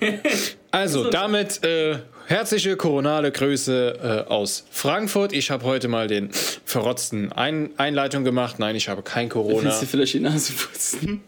[0.72, 5.32] Also, damit äh, herzliche koronale Grüße äh, aus Frankfurt.
[5.32, 6.30] Ich habe heute mal den
[6.64, 8.60] verrotzten Ein Einleitung gemacht.
[8.60, 9.64] Nein, ich habe kein Corona.
[9.64, 11.22] Willst du vielleicht die Nase putzen?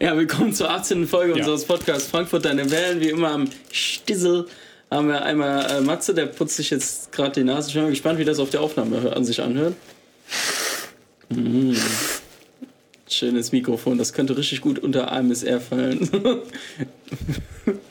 [0.00, 1.06] Ja, willkommen zur 18.
[1.06, 1.38] Folge Ja.
[1.38, 3.00] unseres Podcasts Frankfurt Deine Wellen.
[3.00, 4.46] Wie immer am Stissel
[4.90, 7.68] haben wir einmal äh, Matze, der putzt sich jetzt gerade die Nase.
[7.68, 9.74] Ich bin mal gespannt, wie das auf der Aufnahme an sich anhört.
[11.28, 11.76] Mhm.
[13.08, 16.10] Schönes Mikrofon, das könnte richtig gut unter AMSR fallen.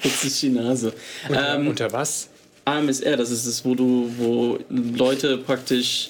[0.02, 0.94] putzt sich die Nase.
[1.32, 2.30] Ähm, Unter was?
[2.66, 6.09] AMSR, das ist es, wo du, wo Leute praktisch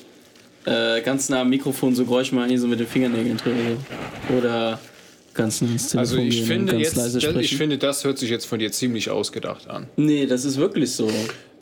[0.65, 3.77] äh, ganz nah am Mikrofon so Geräusch machen, hier so mit den Fingernägeln drin.
[4.37, 4.79] Oder
[5.33, 8.59] ganz nah ins Telefon Also ich finde jetzt, ich finde, das hört sich jetzt von
[8.59, 9.87] dir ziemlich ausgedacht an.
[9.97, 11.09] nee, das ist wirklich so.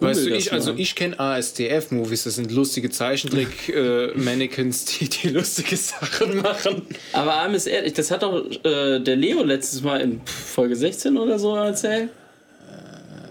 [0.03, 6.37] Weißt du, ich, also ich kenne ASDF-Movies, das sind lustige Zeichentrick-Mannequins, die, die lustige Sachen
[6.41, 6.83] machen.
[7.13, 11.55] Aber AMSR, das hat doch äh, der Leo letztes Mal in Folge 16 oder so
[11.55, 12.09] erzählt.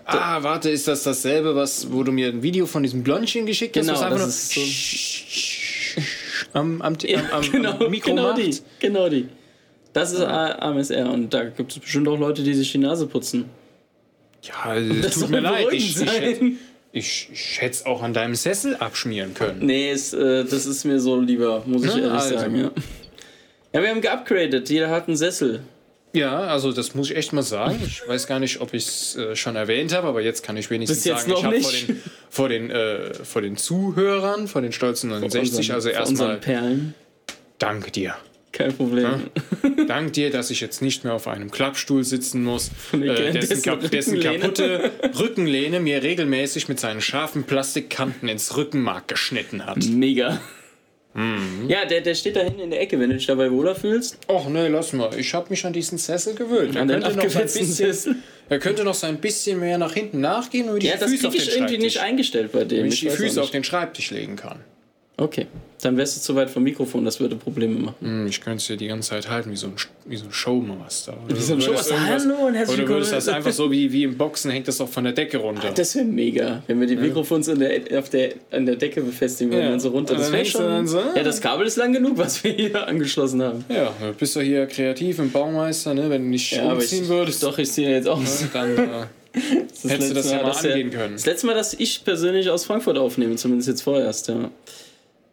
[0.04, 3.76] Ah, warte, ist das dasselbe, was, wo du mir ein Video von diesem Blondchen geschickt
[3.76, 3.86] hast?
[3.86, 4.52] Genau, das nur ist
[5.94, 6.00] so.
[6.58, 8.38] am, am, Ja, am, am, genau, am Mikro genau macht?
[8.38, 8.58] die.
[8.80, 9.28] Genau die.
[9.92, 13.44] Das ist AMSR und da gibt es bestimmt auch Leute, die sich die Nase putzen.
[14.42, 15.66] Ja, es Das tut mir leid.
[15.72, 16.44] Ich, ich, hätte,
[16.92, 19.64] ich, ich hätte es auch an deinem Sessel abschmieren können.
[19.64, 22.38] Nee, es, äh, das ist mir so lieber, muss ich Na, ehrlich also.
[22.38, 22.56] sagen.
[22.56, 22.70] Ja.
[23.72, 24.68] ja, wir haben geupgradet.
[24.68, 25.62] Jeder hat einen Sessel.
[26.14, 27.80] Ja, also das muss ich echt mal sagen.
[27.86, 30.68] Ich weiß gar nicht, ob ich es äh, schon erwähnt habe, aber jetzt kann ich
[30.68, 35.08] wenigstens sagen, ich habe vor den, vor, den, äh, vor den Zuhörern, vor den stolzen
[35.08, 36.94] 69, also Von unseren erstmal Perlen.
[37.58, 38.14] danke dir.
[38.52, 39.30] Kein Problem.
[39.88, 43.90] Dank dir, dass ich jetzt nicht mehr auf einem Klappstuhl sitzen muss, äh, dessen, kap
[43.90, 49.84] dessen kaputte Rückenlehne mir regelmäßig mit seinen scharfen Plastikkanten ins Rückenmark geschnitten hat.
[49.86, 50.38] Mega.
[51.14, 51.68] Mhm.
[51.68, 54.18] Ja, der, der steht da hinten in der Ecke, wenn du dich dabei wohler fühlst.
[54.28, 55.10] Och nee, lass mal.
[55.18, 56.74] Ich habe mich an diesen Sessel gewöhnt.
[56.74, 58.16] Er könnte, noch so ein bisschen, Sessel.
[58.48, 61.34] er könnte noch so ein bisschen mehr nach hinten nachgehen und die Ja, Füße auf
[61.34, 62.10] kriege den ich irgendwie nicht Schreibtisch.
[62.10, 62.84] eingestellt bei dem.
[62.84, 64.60] Wenn ich die weiß auch Füße auf den Schreibtisch legen kann.
[65.22, 65.46] Okay,
[65.82, 67.94] dann wärst du zu weit vom Mikrofon, das würde Probleme machen.
[68.00, 69.74] Hm, Ich könnte es dir die ganze Zeit halten, wie so ein,
[70.04, 71.14] wie so ein Showmaster.
[71.26, 71.94] Oder so ein Showmaster.
[72.04, 73.36] Hallo und herzlich Oder du würdest das willkommen.
[73.46, 75.70] einfach so wie, wie im Boxen, hängt das doch von der Decke runter.
[75.72, 79.52] Das wäre mega, wenn wir die Mikrofons in der, auf der, an der Decke befestigen
[79.52, 79.72] würden Ja.
[79.74, 80.16] und so runter.
[80.16, 80.86] Das wäre schon.
[80.88, 81.12] so, ah.
[81.14, 83.64] ja, das Kabel ist lang genug, was wir hier angeschlossen haben.
[83.68, 86.10] Ja, du bist doch hier kreativ im Baumeister, ne?
[86.10, 88.44] Wenn du nicht Ja, ich, umziehen würdest, doch, ich ziehe jetzt aus.
[88.52, 88.88] dann äh,
[89.82, 91.14] Das hättest du das ja mal angehen können.
[91.14, 94.50] Das letzte Mal, dass ich persönlich aus Frankfurt aufnehme, zumindest jetzt vorerst, ja.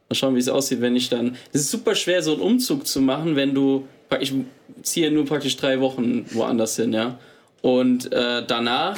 [0.09, 1.35] Mal schauen, wie es aussieht, wenn ich dann.
[1.53, 3.87] Es ist super schwer, so einen Umzug zu machen, wenn du.
[4.19, 4.33] Ich
[4.81, 7.19] ziehe nur praktisch drei Wochen woanders hin, ja.
[7.61, 8.97] Und äh, danach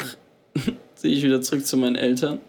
[0.95, 2.39] ziehe ich wieder zurück zu meinen Eltern.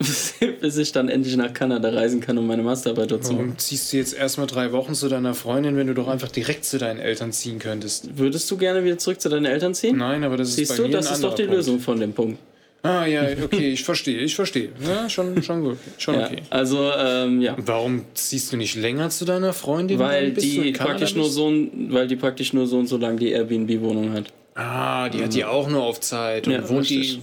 [0.60, 3.44] bis ich dann endlich nach Kanada reisen kann, um meine Masterarbeit dort zu machen.
[3.44, 6.64] Warum ziehst du jetzt erstmal drei Wochen zu deiner Freundin, wenn du doch einfach direkt
[6.64, 8.18] zu deinen Eltern ziehen könntest?
[8.18, 9.96] Würdest du gerne wieder zurück zu deinen Eltern ziehen?
[9.96, 11.56] Nein, aber das ist Siehst bei du, mir das ein ist doch die Punkt.
[11.56, 12.38] Lösung von dem Punkt.
[12.84, 14.68] Ah ja, okay, ich verstehe, ich verstehe.
[14.86, 16.42] Ja, schon, schon gut, schon Ja, okay.
[16.50, 17.56] also, ähm, ja.
[17.56, 19.98] Warum ziehst du nicht länger zu deiner Freundin?
[19.98, 23.30] Weil die praktisch nur so ein, weil die praktisch nur so und so lang die
[23.30, 24.32] Airbnb-Wohnung hat.
[24.54, 26.46] Ah, die hat die auch nur auf Zeit.
[26.46, 27.18] Und Ja, wohnt die,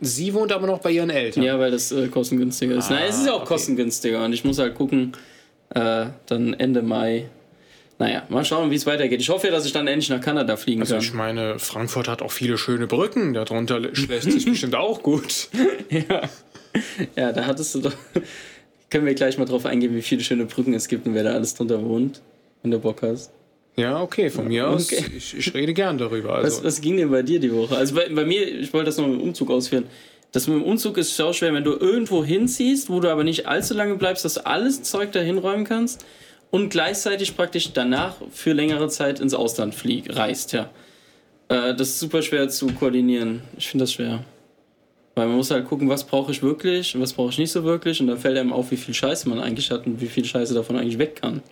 [0.00, 1.42] sie wohnt aber noch bei ihren Eltern.
[1.42, 2.88] Ja, weil das äh, kostengünstiger ist.
[2.88, 3.48] Nein, es ist ja auch okay.
[3.48, 5.12] kostengünstiger und ich muss halt gucken,
[5.74, 7.28] äh, dann Ende Mai.
[8.00, 9.20] Naja, mal schauen, wie es weitergeht.
[9.20, 11.02] Ich hoffe ja, dass ich dann endlich nach Kanada fliegen Also kann.
[11.04, 13.34] ich meine, Frankfurt hat auch viele schöne Brücken.
[13.34, 15.48] Darunter schlägt sich bestimmt auch gut.
[17.16, 17.92] Ja, da hattest du doch.
[18.90, 21.32] Können wir gleich mal drauf eingehen, wie viele schöne Brücken es gibt und wer da
[21.32, 22.22] alles drunter wohnt,
[22.62, 23.32] wenn du Bock hast.
[23.76, 24.92] Ja, okay, von mir aus.
[24.92, 25.04] okay.
[25.16, 26.36] Ich, ich rede gern darüber.
[26.36, 27.76] Also, Was, was ging denn bei dir die Woche?
[27.76, 29.84] Also bei, bei mir, ich wollte das noch mit dem Umzug ausführen.
[30.30, 33.48] Das mit dem Umzug ist sau schwer, wenn du irgendwo hinziehst, wo du aber nicht
[33.48, 36.04] allzu lange bleibst, dass du alles Zeug da hinräumen kannst
[36.50, 40.70] und gleichzeitig praktisch danach für längere Zeit ins Ausland flieg, reist, ja.
[41.48, 43.42] Äh, das ist super schwer zu koordinieren.
[43.56, 44.24] Ich finde das schwer.
[45.14, 47.64] Weil man muss halt gucken, was brauche ich wirklich und was brauche ich nicht so
[47.64, 50.24] wirklich und dann fällt einem auf, wie viel Scheiße man eigentlich hat und wie viel
[50.24, 51.42] Scheiße davon eigentlich weg kann.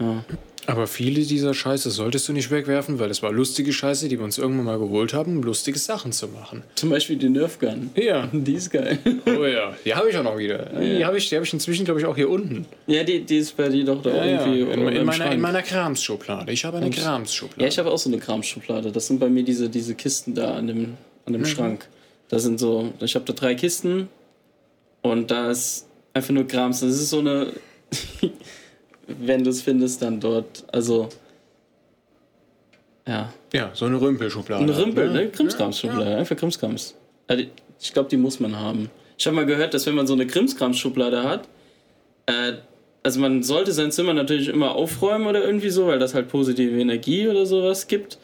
[0.00, 0.24] Ja.
[0.66, 4.24] Aber viele dieser Scheiße solltest du nicht wegwerfen, weil es war lustige Scheiße, die wir
[4.24, 6.62] uns irgendwann mal geholt haben, um lustige Sachen zu machen.
[6.74, 7.90] Zum Beispiel die Nerf Gun.
[7.94, 8.26] Ja.
[8.32, 8.98] Die ist geil.
[9.26, 10.58] Oh ja, die habe ich auch noch wieder.
[10.80, 12.66] Die habe ich, die hab ich inzwischen, glaube ich, auch hier unten.
[12.86, 14.46] Ja, die, die ist bei dir doch da Ja, ja.
[14.46, 16.52] irgendwie In, oder in, meiner, in meiner Kramsschublade.
[16.52, 17.62] Ich habe eine Kramsschublade.
[17.62, 18.90] Ja, ich habe auch so eine Kramschublade.
[18.92, 20.84] Das sind bei mir diese, diese Kisten da an dem,
[21.24, 21.32] an Mhm.
[21.32, 21.88] dem Schrank.
[22.28, 24.08] Das sind so, ich habe da drei Kisten
[25.02, 26.80] und da ist einfach nur Krams.
[26.80, 27.52] Das ist so eine,
[29.06, 31.08] wenn du es findest, dann dort, also,
[33.06, 34.62] ja, ja, so eine Rümpelschublade.
[34.64, 35.12] eine Rümpel, Ja.
[35.12, 35.28] ne?
[35.28, 36.94] Krimskramsschublade, einfach Krimskrams.
[37.28, 37.44] Also,
[37.80, 38.90] ich glaube, die muss man haben.
[39.18, 41.48] Ich habe mal gehört, dass wenn man so eine Krimskramsschublade hat,
[42.26, 42.54] äh,
[43.02, 46.76] also man sollte sein Zimmer natürlich immer aufräumen oder irgendwie so, weil das halt positive
[46.80, 48.18] Energie oder sowas gibt.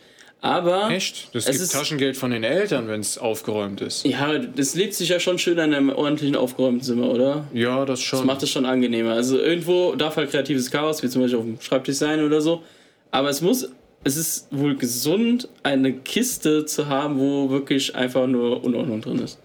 [0.44, 1.28] Aber Echt?
[1.34, 4.04] Das es gibt ist, Taschengeld von den Eltern, wenn es aufgeräumt ist.
[4.04, 7.44] ja, das lebt sich ja schon schön in einem ordentlichen aufgeräumten Zimmer, oder?
[7.54, 8.18] Ja, das schon.
[8.18, 9.12] Das macht es schon angenehmer.
[9.12, 12.62] Also irgendwo darf halt kreatives Chaos, wie zum Beispiel auf dem Schreibtisch sein oder so.
[13.12, 13.68] Aber es muss,
[14.02, 19.38] es ist wohl gesund, eine Kiste zu haben, wo wirklich einfach nur Unordnung drin ist.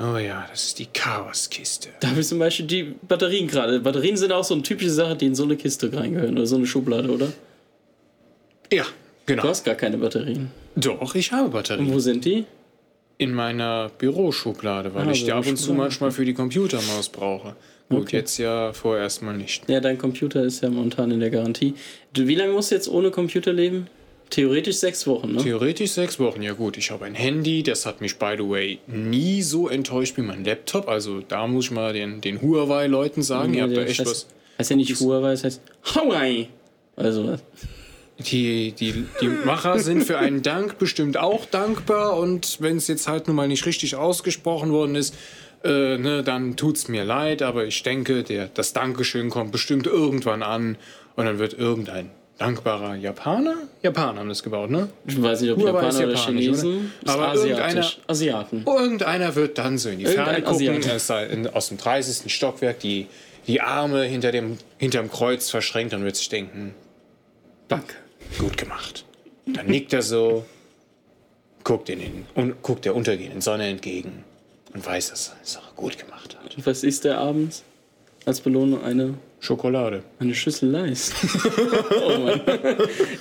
[0.00, 1.90] oh ja, das ist die Chaoskiste.
[2.00, 3.78] Da habe ich zum Beispiel die Batterien gerade.
[3.78, 6.56] Batterien sind auch so eine typische Sache, die in so eine Kiste reingehören oder so
[6.56, 7.28] eine Schublade, oder?
[8.72, 8.84] Ja,
[9.34, 9.42] genau.
[9.42, 10.50] Du hast gar keine Batterien.
[10.76, 11.92] Doch, ich habe Und Batterien.
[11.92, 12.44] wo sind die?
[13.18, 17.54] In meiner Büroschublade, weil Ah, ich die ab und zu manchmal für die Computermaus brauche.
[17.90, 18.16] Gut, Okay.
[18.18, 19.68] jetzt ja vorerst mal nicht.
[19.68, 21.74] Ja, dein Computer ist ja momentan in der Garantie.
[22.12, 23.88] Du, wie lange musst du jetzt ohne Computer leben?
[24.30, 25.42] Theoretisch sechs Wochen, ne?
[25.42, 26.78] Theoretisch sechs Wochen, ja gut.
[26.78, 30.44] Ich habe ein Handy, das hat mich, by the way, nie so enttäuscht wie mein
[30.44, 30.88] Laptop.
[30.88, 34.26] Also da muss ich mal den, den Huawei-Leuten sagen, ihr habt da echt heißt, was.
[34.58, 35.60] heißt ja nicht Huawei, es heißt
[35.96, 36.48] Hawaii.
[36.94, 37.40] Also was.
[38.26, 43.08] Die, die, die Macher sind für einen Dank bestimmt auch dankbar und wenn es jetzt
[43.08, 45.14] halt nun mal nicht richtig ausgesprochen worden ist,
[45.64, 50.42] äh, ne, dann tut's mir leid, aber ich denke, der, das Dankeschön kommt bestimmt irgendwann
[50.42, 50.76] an
[51.16, 53.56] und dann wird irgendein dankbarer Japaner?
[53.82, 54.88] Japaner haben das gebaut, ne?
[55.06, 56.92] Ich weiß nicht, ob Japaner oder japanisch, Chinesen.
[57.02, 57.12] oder?
[57.12, 57.98] Aber asiatisch.
[58.06, 58.64] Asiaten.
[58.66, 62.32] Irgendeiner wird dann so in die Ferne gucken, aus dem 30.
[62.32, 63.08] Stockwerk die,
[63.46, 66.74] die Arme hinter dem, hinterm Kreuz verschränkt und wird sich denken,
[67.70, 67.94] Danke.
[68.38, 69.04] Gut gemacht.
[69.46, 70.44] Dann nickt er so,
[71.64, 74.24] guckt, in den, un, guckt der untergehenden Sonne entgegen
[74.72, 76.56] und weiß, dass er es auch gut gemacht hat.
[76.56, 77.64] Und was isst der abends?
[78.26, 80.02] Als Belohnung eine, Schokolade.
[80.18, 81.12] eine Schüssel Leis.
[82.04, 82.42] oh Mann.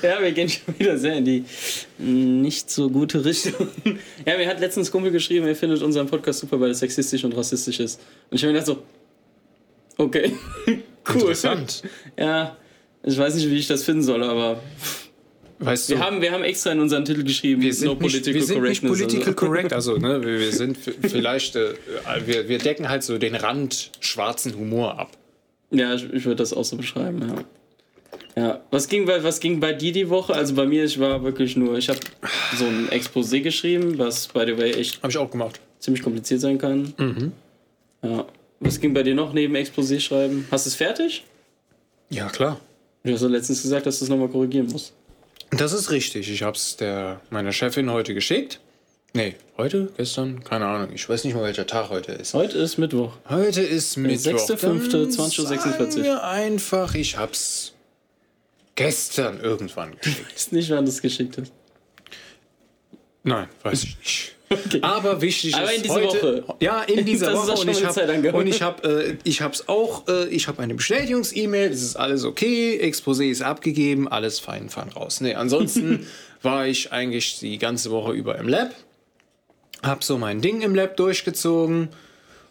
[0.01, 1.45] Ja, wir gehen schon wieder sehr in die
[1.97, 3.69] nicht so gute Richtung.
[4.25, 7.35] Ja, mir hat letztens Kumpel geschrieben, er findet unseren Podcast super, weil er sexistisch und
[7.35, 8.01] rassistisch ist.
[8.29, 8.77] Und ich habe mir gedacht
[9.97, 10.33] so, okay,
[10.67, 10.81] cool.
[11.13, 11.83] Interessant.
[12.17, 12.57] Ja,
[13.03, 14.59] ich weiß nicht, wie ich das finden soll, aber
[15.61, 18.01] Weißt du, wir, haben, wir haben extra in unseren Titel geschrieben, wir sind, no nicht,
[18.01, 19.33] political wir sind nicht political also.
[19.33, 19.73] correct.
[19.73, 21.73] Also, ne, wir, wir sind vielleicht, äh,
[22.25, 25.11] wir, wir decken halt so den Rand schwarzen Humor ab.
[25.71, 27.43] Ja, ich, ich würde das auch so beschreiben, ja.
[28.41, 30.33] Ja, was ging, bei, was ging bei dir die Woche?
[30.33, 31.99] Also bei mir, ich war wirklich nur, ich habe
[32.57, 35.59] so ein Exposé geschrieben, was by the way echt Habe ich auch gemacht.
[35.79, 36.93] ziemlich kompliziert sein kann.
[36.97, 37.31] Mhm.
[38.01, 38.25] Ja.
[38.61, 40.47] Was ging bei dir noch neben Exposé schreiben?
[40.51, 41.25] Hast du es fertig?
[42.09, 42.61] Ja, klar.
[43.03, 44.93] Du hast ja letztens gesagt, dass du es nochmal korrigieren musst.
[45.51, 46.29] Das ist richtig.
[46.29, 46.77] Ich habe es
[47.29, 48.59] meiner Chefin heute geschickt.
[49.13, 49.91] Nee, heute?
[49.97, 50.43] Gestern?
[50.43, 50.89] Keine Ahnung.
[50.93, 52.35] Ich weiß nicht mal, welcher Tag heute ist.
[52.35, 53.13] Heute ist Mittwoch.
[53.27, 54.31] Heute ist Mittwoch.
[54.31, 57.73] 6.5., Dann 20.46 sagen wir einfach, ich hab's
[58.75, 60.31] gestern irgendwann geschickt.
[60.35, 61.51] Ist nicht, wann du es geschickt hast.
[63.23, 64.35] Nein, weiß ich nicht.
[64.81, 66.55] Aber wichtig Aber ist in dieser heute, Woche.
[66.59, 67.61] Ja, in dieser Das ist Woche.
[67.61, 70.07] Und ich habe und ich habe äh, hab's auch.
[70.07, 71.71] Äh, ich habe eine Bestätigungs-E-Mail.
[71.71, 72.79] Es ist alles okay.
[72.81, 74.07] Exposé ist abgegeben.
[74.07, 75.21] Alles fein, fein raus.
[75.21, 76.07] Nee, ansonsten
[76.41, 78.73] war ich eigentlich die ganze Woche über im Lab.
[79.83, 81.89] Hab so mein Ding im Lab durchgezogen.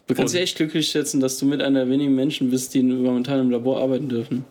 [0.07, 2.81] Du kannst dich echt glücklich schätzen, dass du mit einer der wenigen Menschen bist, die
[2.81, 4.43] momentan im Labor arbeiten dürfen.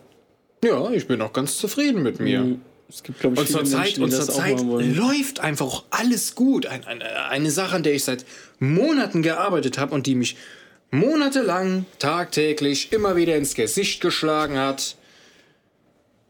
[0.63, 2.57] Ja, ich bin auch ganz zufrieden mit mir.
[2.89, 5.83] Es gibt, glaube ich, Und viele zur Zeit, Menschen, und die zur Zeit läuft einfach
[5.91, 6.65] alles gut.
[6.65, 8.25] Ein, ein, eine Sache, an der ich seit
[8.59, 10.35] Monaten gearbeitet habe und die mich
[10.91, 14.95] monatelang, tagtäglich immer wieder ins Gesicht geschlagen hat,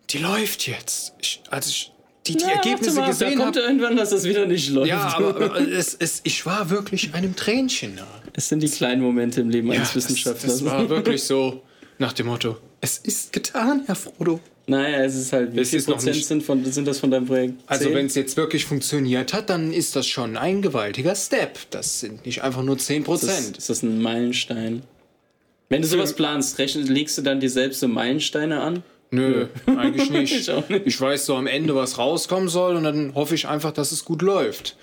[0.09, 1.13] die läuft jetzt.
[1.21, 1.91] Ich, als ich
[2.27, 3.65] die, die Ja, warte Ergebnisse mal, gesehen Da kommt habe.
[3.65, 4.89] irgendwann, dass das wieder nicht läuft.
[4.89, 8.05] Ja, aber, aber es, es, ich war wirklich einem Tränchen nah.
[8.33, 10.59] es sind die kleinen Momente im Leben Ja, eines das, Wissenschaftlers.
[10.59, 11.63] das war wirklich so
[11.99, 14.39] nach dem Motto: Es ist getan, Herr Frodo.
[14.69, 17.55] Naja, es ist halt, wie viel ist Prozent sind, von, sind das von deinem Projekt?
[17.67, 17.95] Also Zehn?
[17.95, 21.57] wenn es jetzt wirklich funktioniert hat, dann ist das schon ein gewaltiger Step.
[21.71, 23.57] Das sind nicht einfach nur 10 ist, das, Prozent.
[23.57, 24.83] ist das ein Meilenstein?
[25.69, 28.83] Wenn du sowas planst, legst du dann dir selbst so Meilensteine an?
[29.11, 30.47] Nö, eigentlich nicht.
[30.47, 30.85] Ich nicht.
[30.85, 34.05] Ich weiß so am Ende, was rauskommen soll und dann hoffe ich einfach, dass es
[34.05, 34.77] gut läuft.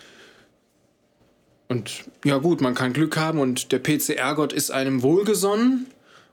[1.69, 5.87] Und ja gut, man kann Glück haben und der PCR-Gott ist einem wohlgesonnen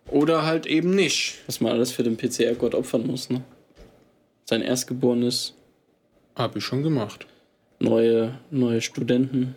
[0.07, 1.35] oder halt eben nicht.
[1.47, 3.41] Was man alles für den PCR-Gott opfern muss, ne?
[4.45, 5.53] Sein Erstgeborenes,
[6.35, 7.25] Hab ich schon gemacht.
[7.79, 9.55] neue, neue Studenten.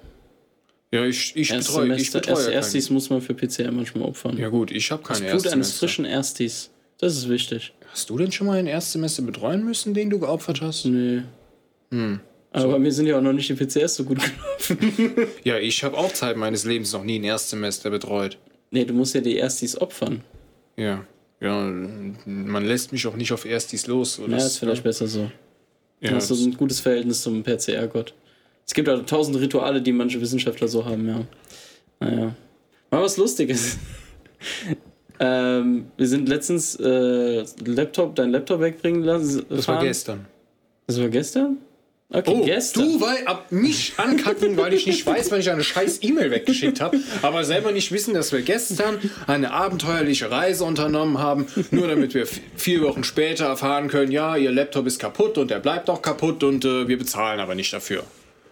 [0.93, 4.05] Ja, ich, ich Erst betreue, ich Semester, betreue erst Erstis muss man für PCR manchmal
[4.09, 4.38] opfern.
[4.38, 5.79] Ja gut, ich habe keine Blut eines Erstsemester.
[5.79, 6.71] frischen Erstis.
[6.99, 7.73] Das ist wichtig.
[7.91, 10.85] Hast du denn schon mal ein Erstsemester betreuen müssen, den du geopfert hast?
[10.87, 11.23] Nee.
[11.91, 12.21] Hm.
[12.53, 15.26] Aber bei mir sind ja auch noch nicht die PCRs so gut gelaufen.
[15.45, 18.38] Ja, ich habe auch Zeit meines Lebens noch nie ein Erstsemester betreut.
[18.71, 20.23] nee, du musst ja die Erstis opfern.
[20.76, 21.04] Ja.
[21.40, 21.71] Ja,
[22.25, 24.14] man lässt mich auch nicht auf Erstis los.
[24.14, 25.30] So, Ja, ist vielleicht besser so.
[26.00, 28.14] ja, hast du das- ein gutes Verhältnis zum PCR-Gott.
[28.66, 31.21] Es gibt auch tausend Rituale, die manche Wissenschaftler so haben, ja.
[32.00, 32.35] Naja.
[32.90, 33.78] Mal was Lustiges.
[35.21, 39.45] ähm, wir sind letztens äh, Laptop, dein Laptop wegbringen lassen.
[39.49, 40.26] das war gestern.
[40.87, 41.59] Das war gestern?
[42.09, 42.85] Okay, Oh, gestern.
[42.85, 46.81] du weil ab mich ankacken, weil ich nicht weiß, wann ich eine scheiß E-Mail weggeschickt
[46.81, 52.15] habe, aber selber nicht wissen, dass wir gestern eine abenteuerliche Reise unternommen haben, nur damit
[52.15, 56.01] wir vier Wochen später erfahren können, ja, ihr Laptop ist kaputt und der bleibt auch
[56.01, 58.05] kaputt und äh, wir bezahlen aber nicht dafür.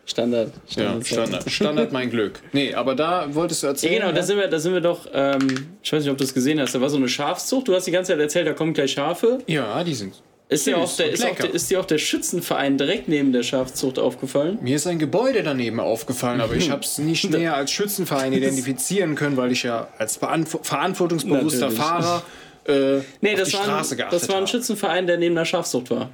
[0.04, 0.52] Standard.
[0.70, 2.40] Ja, Standard, Standard mein Glück.
[2.52, 4.00] Nee, aber da wolltest du Ja, erzählen.
[4.00, 6.34] genau, da sind wir, da sind wir doch, ähm, ich weiß nicht, ob du es
[6.34, 7.68] gesehen hast, da war so eine Schafzucht.
[7.68, 9.38] Du hast die ganze Zeit erzählt, da kommen gleich Schafe.
[9.46, 10.20] ja, die sind.
[10.48, 13.42] Ist dir auch, der, ist, auch der, ist dir auch der Schützenverein direkt neben der
[13.42, 14.58] Schafzucht aufgefallen?
[14.60, 19.14] Mir ist ein Gebäude daneben aufgefallen, aber ich habe es nicht näher als Schützenverein identifizieren
[19.14, 21.78] können, weil ich ja als verantwortungsbewusster Natürlich.
[21.78, 22.22] Fahrer
[22.66, 24.46] äh, Nee, auf das die war, Straße ein, geachtet das war ein.
[24.46, 26.10] Schützenverein, der neben der Schafzucht war.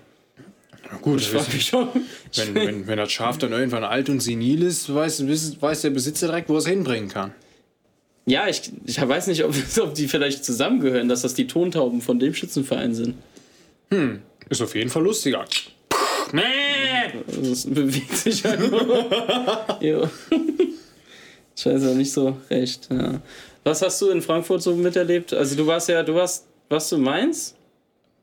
[1.03, 1.89] Gut, Ich frag mich schon.
[2.35, 5.25] wenn, wenn, wenn das Schaf dann irgendwann alt und senil ist, weiß,
[5.61, 7.33] weiß der Besitzer direkt, wo er es hinbringen kann.
[8.27, 12.19] Ja, ich, ich weiß nicht, ob, ob die vielleicht zusammengehören, dass das die Tontauben von
[12.19, 13.15] dem Schützenverein sind.
[14.49, 15.45] Ist auf jeden Fall lustiger.
[16.33, 16.43] Nee.
[17.27, 19.07] Also es bewegt sich ja nur.
[19.81, 20.09] jo.
[21.57, 22.89] Ich weiß ja nicht so recht.
[22.91, 23.21] Ja.
[23.65, 25.33] Was hast du in Frankfurt so miterlebt?
[25.35, 27.55] Also du warst ja, du warst, warst du in Mainz?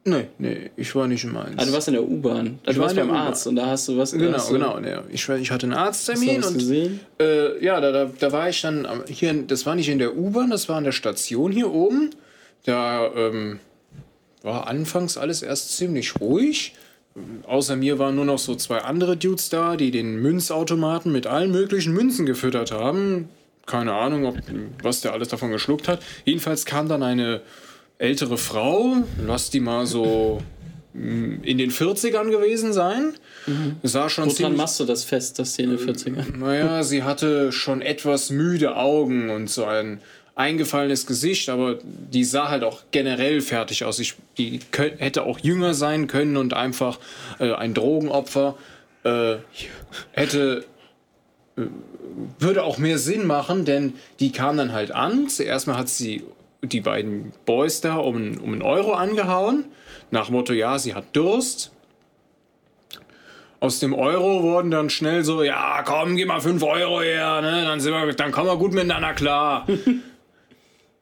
[0.06, 1.56] Nee, nee, ich war nicht in Mainz.
[1.58, 2.60] Ah, du warst in der U-Bahn.
[2.66, 3.12] Ah, Ich Du war warst beim.
[3.12, 4.80] Arzt und da hast du was Genau, du, genau.
[4.80, 4.96] Nee.
[5.12, 7.00] Ich, ich hatte einen Hast du Arzttermin und gesehen?
[7.20, 10.50] Äh, ja, da, da, da war ich dann hier, das war nicht in der U-Bahn,
[10.50, 12.12] das war an der Station hier oben.
[12.64, 13.60] Da ähm,
[14.44, 16.74] war anfangs alles erst ziemlich ruhig.
[17.48, 21.52] Außer mir waren nur noch so zwei andere Dudes da, die den Münzautomaten mit allen
[21.52, 23.30] möglichen Münzen gefüttert haben.
[23.66, 24.38] Keine Ahnung, ob,
[24.84, 26.02] was der alles davon geschluckt hat.
[26.26, 27.42] Jedenfalls kam dann eine
[27.98, 30.42] ältere Frau, lass die mal so
[30.94, 33.14] mm, in den 40ern gewesen sein.
[33.82, 36.38] Sah schon Woran machst du das fest, dass die in den 40er?
[36.38, 40.02] naja, sie hatte schon etwas müde Augen und so ein
[40.38, 44.00] eingefallenes Gesicht, aber die sah halt auch generell fertig aus.
[44.00, 47.00] Ich, die kö- hätte auch jünger sein können und einfach
[47.40, 48.56] äh, ein Drogenopfer.
[49.04, 49.38] Äh,
[50.12, 50.66] hätte
[51.58, 51.62] äh,
[52.40, 55.28] würde auch mehr Sinn machen, denn die kam dann halt an.
[55.28, 56.24] Zuerst mal hat sie
[56.62, 59.66] die beiden Boys da um, einen- um einen Euro angehauen.
[60.12, 61.72] Nach Motto, ja, sie hat Durst.
[63.60, 67.64] Aus dem Euro wurden dann schnell so, ja, komm, gib mal 5 Euro her, ne?
[67.66, 69.66] dann, sind wir, dann kommen wir gut miteinander klar.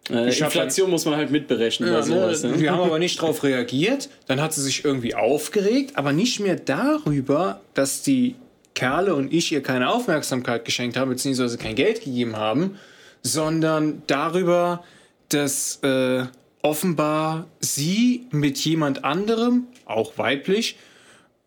[0.09, 2.43] Äh, Inflation muss man halt mitberechnen Ja, bei sowas.
[2.43, 2.51] ne?
[2.51, 2.59] Ne?
[2.59, 4.09] Wir haben aber nicht darauf reagiert.
[4.27, 8.35] Dann hat sie sich irgendwie aufgeregt, aber nicht mehr darüber, dass die
[8.75, 12.77] Kerle und ich ihr keine Aufmerksamkeit geschenkt haben, beziehungsweise kein Geld gegeben haben,
[13.23, 14.83] sondern darüber,
[15.29, 16.25] dass äh,
[16.61, 20.77] offenbar sie mit jemand anderem, auch weiblich,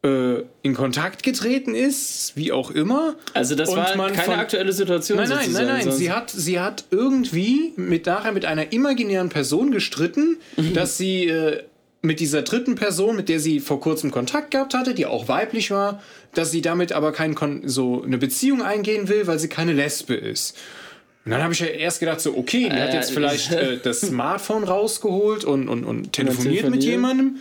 [0.09, 3.15] äh, in Kontakt getreten ist, wie auch immer.
[3.35, 5.83] Also das war man keine von- aktuelle Situation Nein, nein, nein, nein.
[5.85, 10.75] sonst- Sie hat, sie hat irgendwie mit nachher mit einer imaginären Person gestritten, Mhm.
[10.75, 11.63] dass sie äh,
[12.01, 15.71] mit dieser dritten Person, mit der sie vor kurzem Kontakt gehabt hatte, die auch weiblich
[15.73, 16.01] war,
[16.33, 20.15] dass sie damit aber kein Kon so eine Beziehung eingehen will, weil sie keine Lesbe
[20.15, 20.57] ist.
[21.25, 23.79] Und dann habe ich ja erst gedacht, so, okay, die hat Äh, jetzt vielleicht äh,
[23.83, 27.39] das Smartphone rausgeholt und, und, und telefoniert mit jemandem.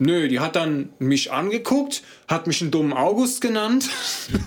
[0.00, 3.88] Nö, die hat dann mich angeguckt, hat mich einen dummen August genannt.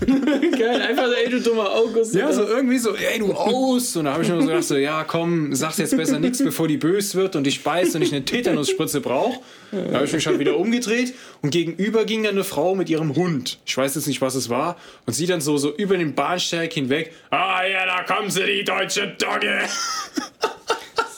[0.58, 2.14] Geil, einfach so, ey, du dummer August.
[2.14, 3.94] Ja, so irgendwie so, ey, du aus.
[3.96, 6.68] Und da habe ich mir so gedacht, so, ja, komm, sag's jetzt besser nichts, bevor
[6.68, 9.40] die bös wird und ich beiß und ich eine Tetanusspritze brauche.
[9.72, 13.14] Da habe ich mich halt wieder umgedreht und gegenüber ging dann eine Frau mit ihrem
[13.14, 13.58] Hund.
[13.66, 14.76] Ich weiß jetzt nicht, was es war.
[15.04, 18.64] Und sie dann so, so über den Bahnsteig hinweg, ah ja, da kommt sie, die
[18.64, 19.60] deutsche Dogge.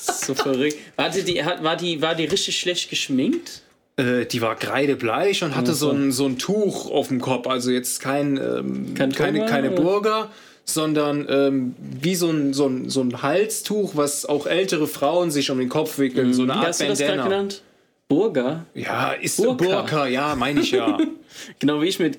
[0.05, 0.77] so verrückt.
[0.97, 3.64] Warte, die, war, die, war die richtig schlecht geschminkt?
[3.97, 7.47] Äh, die war kreidebleich und hatte so ein, so ein Tuch auf dem Kopf.
[7.47, 9.71] Also jetzt kein, ähm, Kein keine, keine?
[9.71, 10.31] Burger,
[10.65, 15.51] sondern ähm, wie so ein, so, ein, so ein Halstuch, was auch ältere Frauen sich
[15.51, 16.35] um den Kopf wickeln.
[16.35, 17.25] So eine Wie Art hast du das Bandana.
[17.25, 17.63] genannt?
[18.09, 18.67] Burger?
[18.75, 19.65] Ja, ist Burka.
[19.65, 20.99] Burka, ja, meine ich ja.
[21.59, 22.19] Genau wie ich mit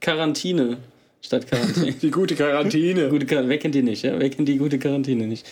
[0.00, 0.78] Quarantäne
[1.20, 1.92] statt Quarantäne.
[2.02, 3.08] die gute Quarantäne.
[3.08, 3.50] gute Quarantäne.
[3.50, 4.02] Wer kennt die nicht?
[4.02, 4.18] Ja?
[4.18, 5.46] Wer kennt die gute Quarantäne nicht?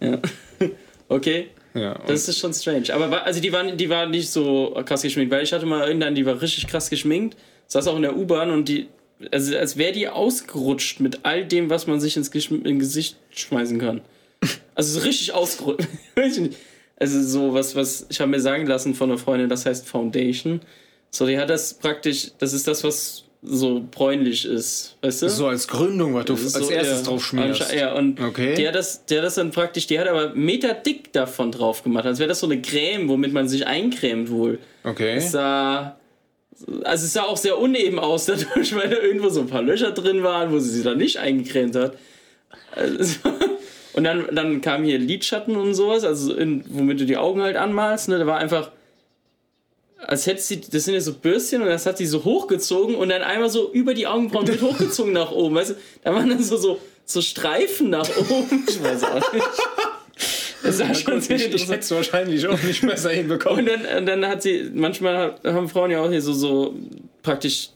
[0.00, 0.18] Ja.
[1.06, 1.48] Okay.
[1.74, 2.92] Ja, Das ist schon strange.
[2.94, 5.86] Aber war, also die waren, die waren nicht so krass geschminkt, weil ich hatte mal
[5.86, 8.86] irgendeinen, die war richtig krass geschminkt, saß auch in der U-Bahn und die,
[9.32, 13.78] also als wäre die ausgerutscht mit all dem, was man sich ins, ins Gesicht schmeißen
[13.78, 14.00] kann.
[14.76, 15.86] Also so richtig ausgerutscht.
[16.96, 20.60] Also so was, was ich habe mir sagen lassen von einer Freundin, das heißt Foundation.
[21.10, 25.28] So, die hat das praktisch, das ist das, was so bräunlich ist, weißt du?
[25.28, 27.72] so als Gründung, was du als So, erstes ja, drauf schmierst.
[27.74, 28.66] Ja, und Okay.
[28.66, 32.18] hat das, hat das dann praktisch, die hat aber Meter dick davon drauf gemacht, als
[32.18, 34.58] wäre das so eine Creme, womit man sich eincremt wohl.
[34.82, 35.16] Okay.
[35.16, 35.96] Es sah,
[36.84, 39.90] also es sah auch sehr uneben aus dadurch, weil da irgendwo so ein paar Löcher
[39.92, 41.98] drin waren, wo sie sich dann nicht eingecremt hat.
[42.74, 43.18] Also,
[43.92, 47.56] und dann, dann kam hier Lidschatten und sowas, also in, womit du die Augen halt
[47.56, 48.70] anmalst, ne, da war einfach
[50.06, 53.08] als hätte sie, das sind ja so Bürstchen und das hat sie so hochgezogen und
[53.08, 55.54] dann einmal so über die Augenbrauen mit hochgezogen nach oben.
[55.54, 58.64] Weißt du, da waren dann so, so, so Streifen nach oben.
[58.68, 59.46] Ich weiß auch nicht.
[60.62, 61.82] Das sah schon sehr ich, ich hätte interessant.
[61.82, 63.60] es wahrscheinlich auch nicht besser hinbekommen.
[63.60, 66.74] Und dann, und dann hat sie, manchmal haben Frauen ja auch hier so, so
[67.22, 67.68] praktisch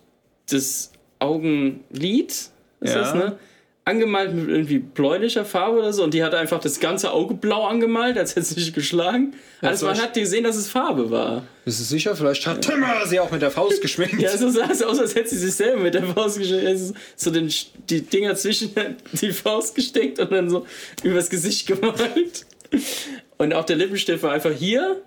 [0.51, 2.51] das Augenlid, ist
[2.83, 2.95] Ja.
[2.95, 3.39] das, ne?
[3.89, 6.05] Angemalt mit irgendwie bläulicher Farbe oder so.
[6.05, 9.35] Und die hat einfach das ganze Auge blau angemalt, als hätte sie sich geschlagen.
[9.63, 11.45] Also man hat gesehen, dass es Farbe war.
[11.65, 12.15] Bist du sicher?
[12.15, 14.21] Vielleicht hat Timmer sie auch mit der Faust geschminkt.
[14.23, 16.39] Ja, so sah es aus, als hätte sie sich selber mit der Faust.
[16.39, 17.51] Also so den,
[17.89, 18.71] die Dinger zwischen
[19.13, 20.67] die Faust gesteckt und dann so
[21.03, 22.47] übers Gesicht gemalt.
[23.39, 25.01] Und auch der Lippenstift war einfach hier,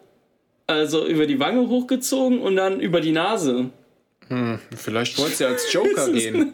[0.65, 3.69] also über die Wange hochgezogen und dann über die Nase.
[4.75, 6.53] Vielleicht wollte sie als Joker gehen.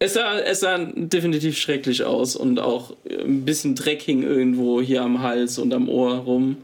[0.00, 5.02] Es sah, es sah definitiv schrecklich aus und auch ein bisschen Dreck hing irgendwo hier
[5.02, 6.58] am Hals und am Ohr rum.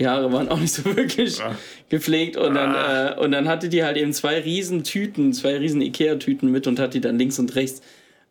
[0.00, 1.54] Die Haare waren auch nicht so wirklich Ja.
[1.90, 5.82] gepflegt und dann, äh, und dann hatte die halt eben zwei riesen Tüten, zwei riesen
[5.82, 7.82] Ikea-Tüten mit und hat die dann links und rechts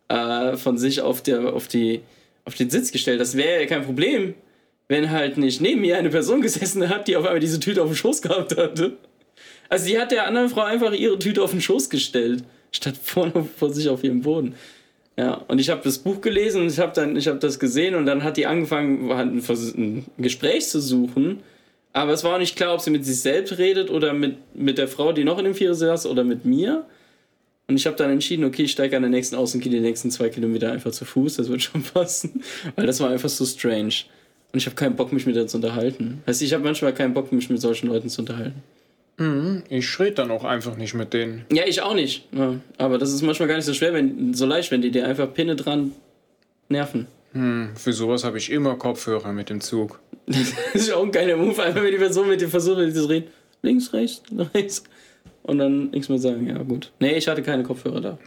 [0.08, 2.00] äh, von sich auf, der, auf, die,
[2.44, 3.20] auf den Sitz gestellt.
[3.20, 4.34] Das wäre ja kein Problem,
[4.88, 7.88] wenn halt nicht neben mir eine Person gesessen hat, die auf einmal diese Tüte auf
[7.90, 8.94] dem Schoß gehabt hatte.
[9.68, 13.48] Also die hat der anderen Frau einfach ihre Tüte auf den Schoß gestellt, statt vorne
[13.56, 14.54] vor sich auf ihrem Boden.
[15.16, 18.24] Ja, und ich habe das Buch gelesen und ich habe dann, das gesehen und dann
[18.24, 21.40] hat die angefangen, ein, ein Gespräch zu suchen.
[21.92, 24.78] Aber es war auch nicht klar, ob sie mit sich selbst redet oder mit, mit
[24.78, 26.86] der Frau, die noch in dem Vierer saß, oder mit mir.
[27.68, 30.30] Und ich habe dann entschieden, okay, ich steige an der nächsten gehe die nächsten zwei
[30.30, 31.36] Kilometer einfach zu Fuß.
[31.36, 32.42] Das wird schon passen.
[32.76, 33.94] Weil das war einfach so strange.
[34.52, 36.22] Und ich habe keinen Bock, mich mit der zu unterhalten.
[36.26, 38.62] Heißt, ich habe manchmal keinen Bock, mich mit solchen Leuten zu unterhalten.
[39.68, 41.44] Ich rede dann auch einfach nicht mit denen.
[41.52, 42.26] Ja, ich auch nicht.
[42.32, 45.06] Ja, aber das ist manchmal gar nicht so schwer, wenn, so leicht, wenn die dir
[45.06, 45.92] einfach Pinne dran
[46.68, 47.06] nerven.
[47.32, 50.00] Für sowas habe ich immer Kopfhörer mit dem Zug.
[50.72, 52.94] Das ist auch ein geiler Move, einfach wenn die Person mit dir versucht, mit dir
[52.94, 53.26] zu reden.
[53.62, 54.22] Links, rechts,
[54.54, 54.84] rechts.
[55.42, 56.46] Und dann nichts mehr sagen.
[56.48, 56.92] Ja, gut.
[57.00, 58.18] Nee, ich hatte keine Kopfhörer da.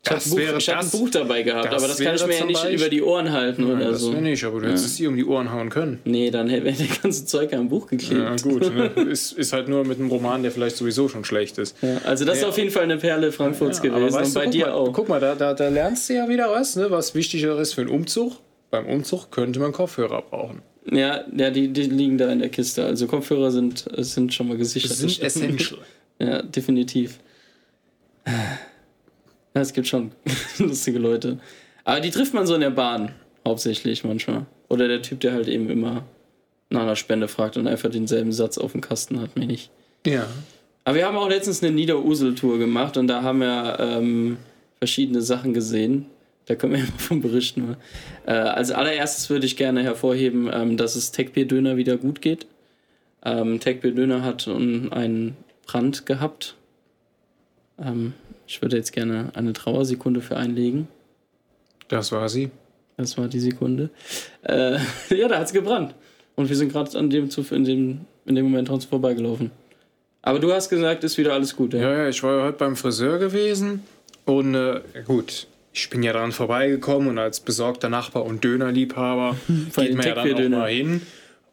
[0.00, 2.26] Ich Das Buch, wäre ich ein das- Buch dabei gehabt, das aber das kann ich
[2.26, 4.12] mir ja nicht Beispiel- über die Ohren halten oder das so.
[4.12, 5.98] wäre nicht, aber du hättest es sie um die Ohren hauen können.
[6.04, 8.20] Nee, dann wäre das ganze Zeug am Buch geklebt.
[8.22, 8.72] Ja, gut.
[8.74, 8.86] Ne?
[9.10, 11.76] ist, ist halt nur mit einem Roman, der vielleicht sowieso schon schlecht ist.
[11.82, 12.48] Ja, also das ist Ja.
[12.48, 14.92] auf jeden Fall eine Perle Frankfurts Ja, gewesen und du, bei guck dir mal, auch.
[14.92, 16.90] Guck mal, da, da, da lernst du ja wieder was, ne?
[16.90, 18.34] was wichtiger ist für einen Umzug.
[18.70, 20.62] Beim Umzug könnte man Kopfhörer brauchen.
[20.90, 22.84] Ja, ja die, die liegen da in der Kiste.
[22.84, 24.92] Also Kopfhörer sind, sind schon mal gesichert.
[24.92, 25.80] Das sind essential.
[26.20, 27.18] Ja, definitiv.
[29.54, 30.12] Ja, es gibt schon
[30.58, 31.38] lustige Leute.
[31.84, 33.12] Aber die trifft man so in der Bahn,
[33.46, 34.46] hauptsächlich manchmal.
[34.68, 36.04] Oder der Typ, der halt eben immer
[36.70, 39.70] nach einer Spende fragt und einfach denselben Satz auf dem Kasten hat, mir nicht.
[40.06, 40.26] Ja.
[40.84, 44.36] Aber wir haben auch letztens eine Niederursel-Tour gemacht und da haben wir ähm,
[44.78, 46.06] verschiedene Sachen gesehen.
[46.46, 47.66] Da können wir ja mal von berichten.
[47.66, 47.76] ne?
[48.26, 52.46] Äh, als allererstes würde ich gerne hervorheben, ähm, dass es Techbier Döner wieder gut geht.
[53.24, 56.56] Ähm, Techbier Döner hat einen Brand gehabt.
[57.78, 58.14] Ähm,
[58.48, 60.88] ich würde jetzt gerne eine Trauersekunde für einlegen.
[61.88, 62.50] Das war sie.
[62.96, 63.90] Das war die Sekunde.
[64.42, 64.78] Äh,
[65.16, 65.94] ja, da hat es gebrannt.
[66.34, 69.50] Und wir sind gerade an dem, zu- in dem, in dem Moment dran vorbeigelaufen.
[70.22, 71.80] Aber du hast gesagt, ist wieder alles gut, ja?
[71.80, 73.82] Ja, ja, ich war ja heute beim Friseur gewesen
[74.24, 79.36] und äh, gut, ich bin ja dran vorbeigekommen und als besorgter Nachbar und Dönerliebhaber
[79.76, 81.02] geht man ja dann auch mal hin.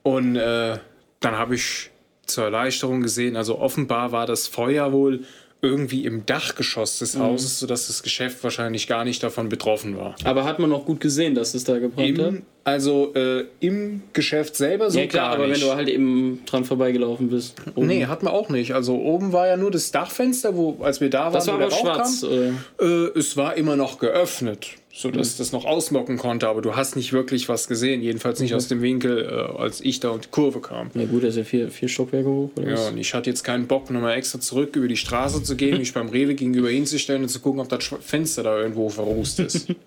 [0.01, 0.77] Und äh,
[1.19, 1.91] dann habe ich
[2.25, 5.21] zur Erleichterung gesehen, also offenbar war das Feuer wohl
[5.61, 10.15] irgendwie im Dachgeschoss des Hauses, sodass das Geschäft wahrscheinlich gar nicht davon betroffen war.
[10.23, 12.33] Aber hat man auch gut gesehen, dass es da gebrannt hat?
[12.67, 15.62] Also äh, im Geschäft selber so Ja klar, aber nicht.
[15.62, 17.54] wenn du halt eben dran vorbeigelaufen bist.
[17.75, 17.86] oben.
[17.86, 18.73] Nee, hat man auch nicht.
[18.73, 21.60] Also oben war ja nur das Dachfenster, wo, als wir da waren, das war wo
[21.60, 22.21] der schwarz.
[22.21, 22.58] kam.
[22.80, 25.38] Äh, es war immer noch geöffnet, sodass Mhm.
[25.38, 28.01] das noch ausmocken konnte, aber du hast nicht wirklich was gesehen.
[28.01, 30.89] Jedenfalls nicht aus dem Winkel, äh, als ich da und die Kurve kam.
[30.95, 32.49] ja gut, das ist ja vier, vier Stockwerke hoch.
[32.58, 32.89] Oder Ja, was?
[32.89, 35.93] und ich hatte jetzt keinen Bock, nochmal extra zurück über die Straße zu gehen, mich
[35.93, 39.67] beim Rewe gegenüber hinzustellen und zu gucken, ob das Fenster da irgendwo verrußt ist.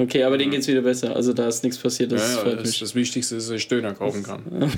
[0.00, 1.14] Okay, aber denen geht's wieder besser.
[1.16, 2.12] Also da ist nichts passiert.
[2.12, 4.42] Das ja, ja, das, das Wichtigste ist, dass ich Döner kaufen kann.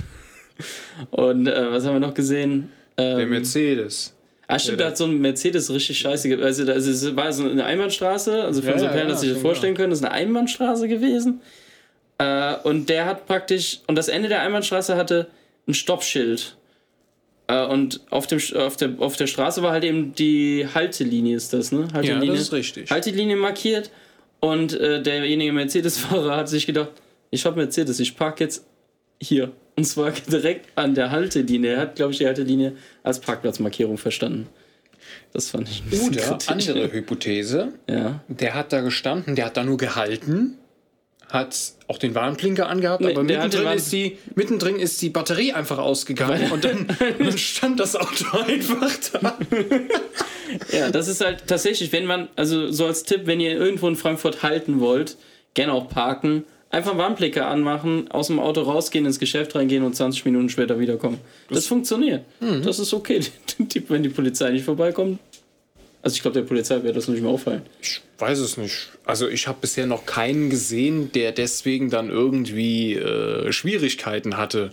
[1.11, 2.71] Und äh, was haben wir noch gesehen?
[2.99, 4.15] Der Ähm, Mercedes.
[4.47, 6.29] ah, stimmt, da hat so ein Mercedes richtig scheiße.
[6.29, 8.43] ge- Also, da- also es war so eine Einbahnstraße.
[8.45, 10.15] Also für Ja, unsere ja, Perlen, dass ja, sich das vorstellen können, das ist eine
[10.15, 11.41] Einbahnstraße gewesen.
[12.19, 15.29] Äh, und der hat praktisch, und das Ende der Einbahnstraße hatte
[15.67, 16.57] ein Stoppschild.
[17.47, 21.53] Äh, und auf, dem, auf, der, auf der Straße war halt eben die Haltelinie, ist
[21.55, 21.89] das, ne?
[21.89, 22.33] Ja, Haltelinie.
[22.33, 22.91] das ist richtig.
[22.91, 23.91] Haltelinie markiert.
[24.41, 26.91] Und äh, derjenige Mercedes-Fahrer hat sich gedacht,
[27.31, 28.65] ich habe Mercedes, ich parke jetzt
[29.21, 29.53] hier.
[29.77, 31.73] Und zwar direkt an der Haltelinie.
[31.75, 32.73] Er hat, glaube ich, die Haltelinie
[33.03, 34.49] als Parkplatzmarkierung verstanden.
[35.33, 36.49] Das fand ich ein bisschen Oder kritisch.
[36.49, 38.21] andere Hypothese, Ja.
[38.29, 40.57] der hat da gestanden, der hat da nur gehalten,
[41.31, 45.79] hat auch den Warnblinker angehabt, Nee, aber mittendrin ist, die, mittendrin ist die Batterie einfach
[45.79, 46.87] ausgegangen und dann,
[47.19, 49.39] dann stand das Auto einfach da.
[50.73, 53.95] Ja, das ist halt tatsächlich, wenn man, also so als Tipp, wenn ihr irgendwo in
[53.95, 55.17] Frankfurt halten wollt,
[55.55, 60.25] gerne auch parken, einfach Warnblicker anmachen, aus dem Auto rausgehen, ins Geschäft reingehen und 20
[60.25, 61.19] Minuten später wiederkommen.
[61.51, 62.25] Das, funktioniert.
[62.41, 62.63] Mhm.
[62.63, 63.21] Das ist okay.
[63.89, 65.19] Wenn die Polizei nicht vorbeikommt.
[66.03, 67.63] Also ich glaube, der Polizei wird das nicht mehr auffallen.
[67.83, 68.91] Ich weiß es nicht.
[69.05, 74.71] Also ich habe bisher noch keinen gesehen, der deswegen dann irgendwie äh, Schwierigkeiten hatte.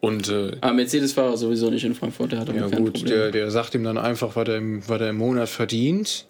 [0.00, 3.74] Und äh, Aber Mercedes-Fahrer sowieso nicht in Frankfurt, der hat ja gut, der, der sagt
[3.74, 6.26] ihm dann einfach, was er, im, was er im Monat verdient.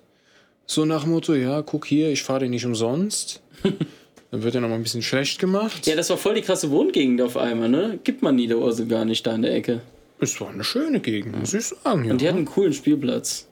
[0.67, 3.43] So nach Motto, ja, guck hier, ich fahre den nicht umsonst.
[4.31, 5.87] dann wird er noch mal ein bisschen schlecht gemacht.
[5.87, 7.99] Ja, das war voll die krasse Wohngegend auf einmal, ne?
[8.05, 9.81] Gibt man Niederursel gar nicht da in der Ecke.
[10.21, 12.05] Es war eine schöne Gegend, muss ich sagen.
[12.05, 12.13] Ja.
[12.13, 13.47] Und die hatten einen coolen Spielplatz.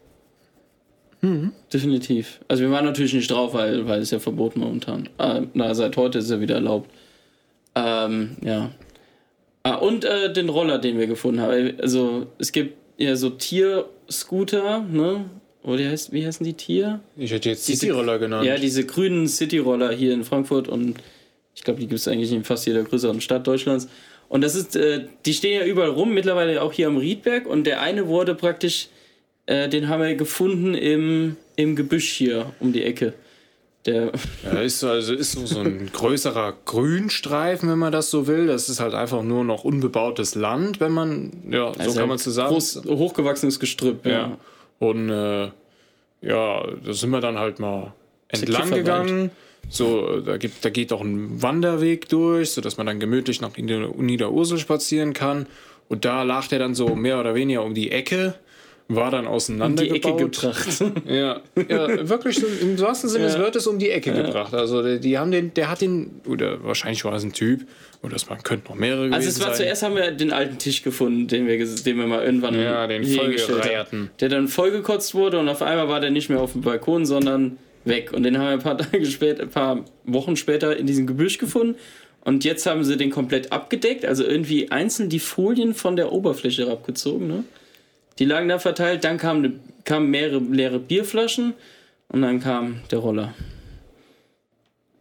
[1.72, 2.40] Definitiv.
[2.48, 5.08] Also wir waren natürlich nicht drauf, weil, weil es ja verboten momentan.
[5.18, 6.90] Ah, na, seit heute ist es ja wieder erlaubt.
[7.76, 8.72] Ähm, ja.
[9.62, 11.74] Ah, und äh, den Roller, den wir gefunden haben.
[11.80, 15.24] Also es gibt ja so Tierscooter, ne?
[15.62, 17.00] Oder wie, heißt, wie heißen die Tier?
[17.16, 18.44] ich hätte jetzt Cityroller genannt.
[18.44, 20.96] Ja, diese grünen City-Roller hier in Frankfurt und
[21.54, 23.88] ich glaube, die gibt es eigentlich in fast jeder größeren Stadt Deutschlands.
[24.28, 27.64] Und das ist, äh, die stehen ja überall rum, mittlerweile auch hier am Riedberg und
[27.64, 28.88] der eine wurde praktisch,
[29.52, 33.12] äh, den haben wir gefunden im, im Gebüsch hier um die Ecke.
[33.84, 34.12] Der,
[34.44, 38.46] Ja, ist so- also ist so, so ein größerer Grünstreifen, wenn man das so will.
[38.46, 42.18] Das ist halt einfach nur noch unbebautes Land, wenn man, ja, so also kann man
[42.18, 42.50] zusammen.
[42.50, 44.12] Groß, hochgewachsenes Gestrüpp, ja.
[44.12, 44.38] Ja.
[44.78, 45.48] Und äh,
[46.22, 47.92] ja, da sind wir dann halt mal
[48.28, 49.30] entlang gegangen.
[49.68, 53.88] So, da, gibt, da geht auch ein Wanderweg durch, sodass man dann gemütlich nach Nieder-
[53.96, 55.46] Niederursel spazieren kann.
[55.88, 58.34] Und da lag der dann so mehr oder weniger um die Ecke,
[58.94, 60.20] war dann Die auseinandergebaut.
[60.20, 60.84] Ecke gebracht.
[61.06, 63.42] Ja, ja wirklich so, im wahrsten Sinne des Ja.
[63.42, 64.54] Wortes um die Ecke gebracht.
[64.54, 67.62] Also die, die haben den, der hat den, oder wahrscheinlich war es ein Typ,
[68.02, 69.56] oder es man könnte noch mehrere gewesen Also es war sein.
[69.56, 73.04] zuerst haben wir den alten Tisch gefunden, den wir, den wir mal irgendwann Ja, den
[73.04, 74.10] vollgereierten.
[74.20, 77.58] Der dann vollgekotzt wurde und auf einmal war der nicht mehr auf dem Balkon, sondern
[77.84, 78.12] weg.
[78.12, 81.38] Und den haben wir ein paar Tage später, ein paar Wochen später in diesem Gebüsch
[81.38, 81.76] gefunden.
[82.24, 86.70] Und jetzt haben sie den komplett abgedeckt, also irgendwie einzeln die Folien von der Oberfläche
[86.70, 87.26] abgezogen.
[87.26, 87.42] Ne?
[88.18, 89.52] Die lagen da verteilt, dann kamen, ne,
[89.84, 91.54] kamen mehrere leere Bierflaschen
[92.08, 93.34] und dann kam der Roller.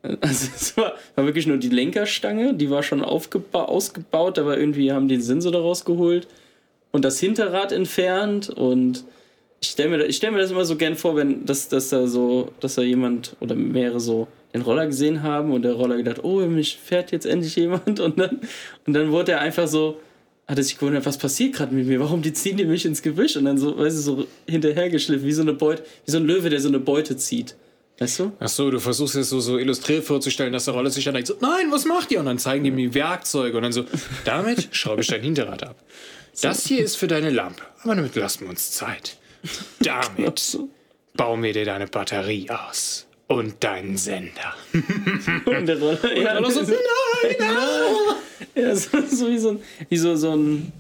[0.04, 5.08] Also es war, war wirklich nur die Lenkerstange, die war schon ausgebaut, aber irgendwie haben
[5.08, 6.28] die den Sensor daraus geholt
[6.91, 9.04] und das Hinterrad entfernt und
[9.62, 12.52] ich stelle mir, stell mir das immer so gern vor, wenn dass, dass da so,
[12.60, 16.39] dass da jemand oder mehrere so den Roller gesehen haben und der Roller gedacht, oh,
[16.39, 18.41] mich fährt jetzt endlich jemand und dann,
[18.88, 20.00] und dann wurde er einfach so,
[20.51, 23.01] hat er sich gewundert, was passiert gerade mit mir, warum die ziehen die mich ins
[23.01, 26.25] Gebüsch und dann so, weißt du, so hinterhergeschliffen, wie so eine Beute, wie so ein
[26.25, 27.55] Löwe, der so eine Beute zieht.
[27.99, 28.33] Weißt du?
[28.37, 31.29] Ach so, du versuchst jetzt so, so illustriert vorzustellen, dass der Roller sich dann denkt,
[31.29, 32.19] so, nein, was macht ihr?
[32.19, 33.85] Und dann zeigen die mir Werkzeuge und dann so,
[34.25, 35.81] damit schraube ich dein Hinterrad ab.
[36.41, 39.17] Das hier ist für deine Lampe, aber damit lassen wir uns Zeit.
[39.79, 40.59] Damit
[41.15, 44.53] bauen wir dir deine Batterie aus und deinen Sender.
[45.45, 47.35] Und der Roller, ja, Und dann so, nein,
[48.55, 49.59] ja, so, so wie so ein,
[49.89, 50.71] wie so, so ein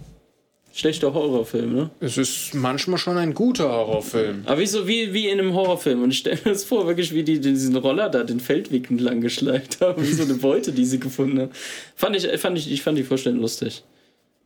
[0.73, 1.89] schlechter Horrorfilm, ne?
[1.99, 4.43] Es ist manchmal schon ein guter Horrorfilm.
[4.45, 6.03] Aber wie so wie, wie in einem Horrorfilm.
[6.03, 9.21] Und ich stelle mir das vor, wirklich, wie die diesen Roller da den Feldweg entlang
[9.21, 11.51] geschleift haben, wie so eine Beute, die sie gefunden haben.
[11.95, 13.83] Fand ich, fand ich, ich fand die Vorstellung lustig.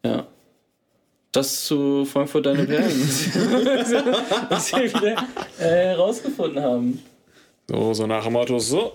[0.03, 0.27] Ja.
[1.31, 3.01] Das zu Frankfurt deine Perlen.
[4.49, 5.17] was wir wieder
[5.59, 7.01] äh, herausgefunden haben.
[7.67, 8.93] So, so nach dem Motto, so,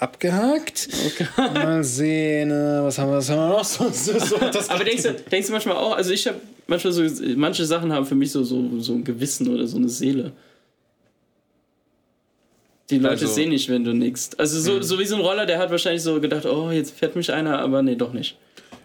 [0.00, 0.88] abgehakt.
[1.36, 3.64] Mal sehen, äh, was haben wir, was haben wir noch?
[3.64, 6.92] So, so, so, das Aber denkst du, denkst du manchmal auch, also ich habe manchmal
[6.92, 7.04] so,
[7.36, 10.32] manche Sachen haben für mich so, so, so ein Gewissen oder so eine Seele.
[12.90, 14.30] Die Leute Also- sehen nicht, wenn du nix.
[14.36, 17.14] Also so, so wie so ein Roller, der hat wahrscheinlich so gedacht, oh, jetzt fährt
[17.14, 18.36] mich einer, aber nee, doch nicht.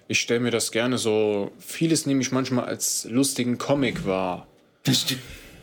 [0.09, 4.45] Ich stelle mir das gerne so, vieles nehme ich manchmal als lustigen Comic wahr.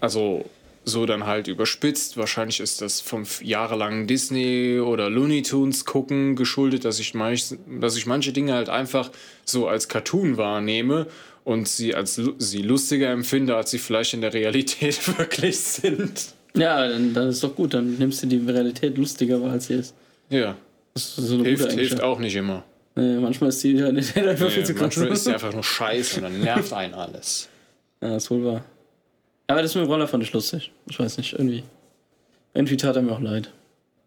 [0.00, 0.46] Also
[0.90, 2.18] so dann halt überspitzt.
[2.18, 7.54] Wahrscheinlich ist das vom f- jahrelangen Disney oder Looney Tunes gucken geschuldet, dass ich, manch,
[7.80, 9.10] dass ich manche Dinge halt einfach
[9.46, 11.06] so als Cartoon wahrnehme
[11.44, 16.34] und sie als sie lustiger empfinde, als sie vielleicht in der Realität wirklich sind.
[16.54, 19.74] Ja, dann, dann ist doch gut, dann nimmst du die Realität lustiger wahr, als sie
[19.74, 19.94] ist.
[20.28, 20.56] Ja,
[20.94, 22.64] Das ist so hilft, hilft auch nicht immer.
[22.96, 24.96] Nee, manchmal ist die Realität einfach viel zu Nee, krass.
[24.96, 27.48] manchmal ist sie einfach nur scheiße und dann nervt einen alles.
[28.02, 28.64] Ja, ist wohl wahr.
[29.50, 30.70] Aber das mit dem Roller fand ich lustig.
[30.88, 31.64] Ich weiß nicht, irgendwie.
[32.54, 33.50] Irgendwie tat er mir auch leid.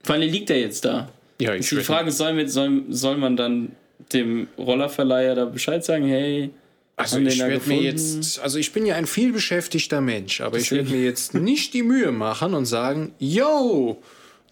[0.03, 1.09] Vor allem liegt er jetzt da.
[1.39, 1.75] Ja, ich Ist die.
[1.77, 3.71] Frage, soll, mit, soll, soll man dann
[4.11, 6.51] dem Rollerverleiher da Bescheid sagen, hey,
[6.95, 10.91] Also ich werde mir jetzt, also ich bin ja ein vielbeschäftigter Mensch, aber ich werde
[10.91, 14.01] mir jetzt nicht die Mühe machen und sagen, yo,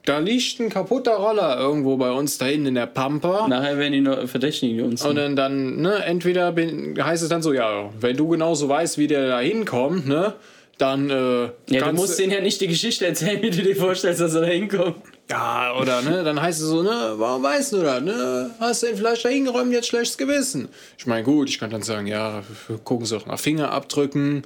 [0.05, 3.47] da liegt ein kaputter Roller irgendwo bei uns da hinten in der Pampa.
[3.47, 5.05] Nachher werden die noch verdächtigen die uns.
[5.05, 8.97] Und dann, dann ne, entweder bin, heißt es dann so, ja, wenn du genauso weißt,
[8.97, 10.33] wie der da hinkommt, ne,
[10.77, 11.09] dann.
[11.09, 14.35] Äh, ja, du musst denen ja nicht die Geschichte erzählen, wie du dir vorstellst, dass
[14.35, 14.95] er da hinkommt.
[15.29, 18.51] Ja, oder ne, dann heißt es so, ne, warum weißt du das, ne?
[18.59, 20.67] Hast du den vielleicht da hingeräumt, jetzt schlechtes Gewissen?
[20.97, 22.43] Ich meine, gut, ich kann dann sagen, ja,
[22.83, 24.43] gucken Sie doch nach Fingerabdrücken.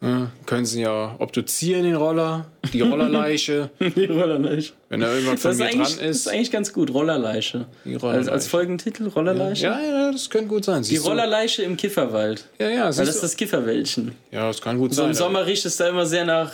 [0.00, 0.30] Ne?
[0.44, 4.72] Können Sie ja obduzieren den Roller, die Rollerleiche, Die Rollerleiche.
[4.90, 6.28] wenn da irgendwas von Das ist, mir dran das ist ist.
[6.28, 7.66] eigentlich ganz gut, Rollerleiche.
[7.86, 8.32] Die Als, Rollerleiche.
[8.32, 9.64] als Folgentitel, Rollerleiche?
[9.64, 10.82] Ja, ja, das könnte gut sein.
[10.82, 11.08] Die Siehst du?
[11.08, 12.44] Rollerleiche im Kifferwald.
[12.58, 13.20] Ja, ja, Weil das ist du?
[13.22, 14.12] das Kifferwäldchen.
[14.30, 15.10] ja, das kann gut So sein.
[15.10, 16.52] im Sommer riecht es da immer sehr nach.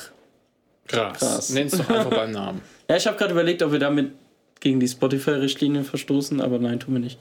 [0.86, 1.18] Krass.
[1.18, 1.50] Krass.
[1.50, 2.60] Nenn's doch einfach beim Namen.
[2.90, 4.10] Ja, ich habe gerade überlegt, ob wir damit
[4.58, 7.18] gegen die Spotify-Richtlinie verstoßen, aber nein, tun wir nicht.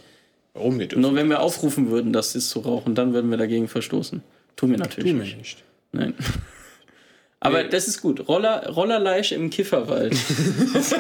[0.56, 1.02] Warum wir dürfen?
[1.02, 4.24] Nur wenn wir aufrufen würden, das ist zu rauchen, dann würden wir dagegen verstoßen.
[4.56, 5.38] Tun wir natürlich Tun wir nicht.
[5.38, 5.64] nicht.
[5.92, 6.14] Nein.
[7.42, 7.70] Aber Nee.
[7.70, 8.28] das ist gut.
[8.28, 10.14] Roller, Rollerleiche im Kifferwald.
[10.74, 10.92] das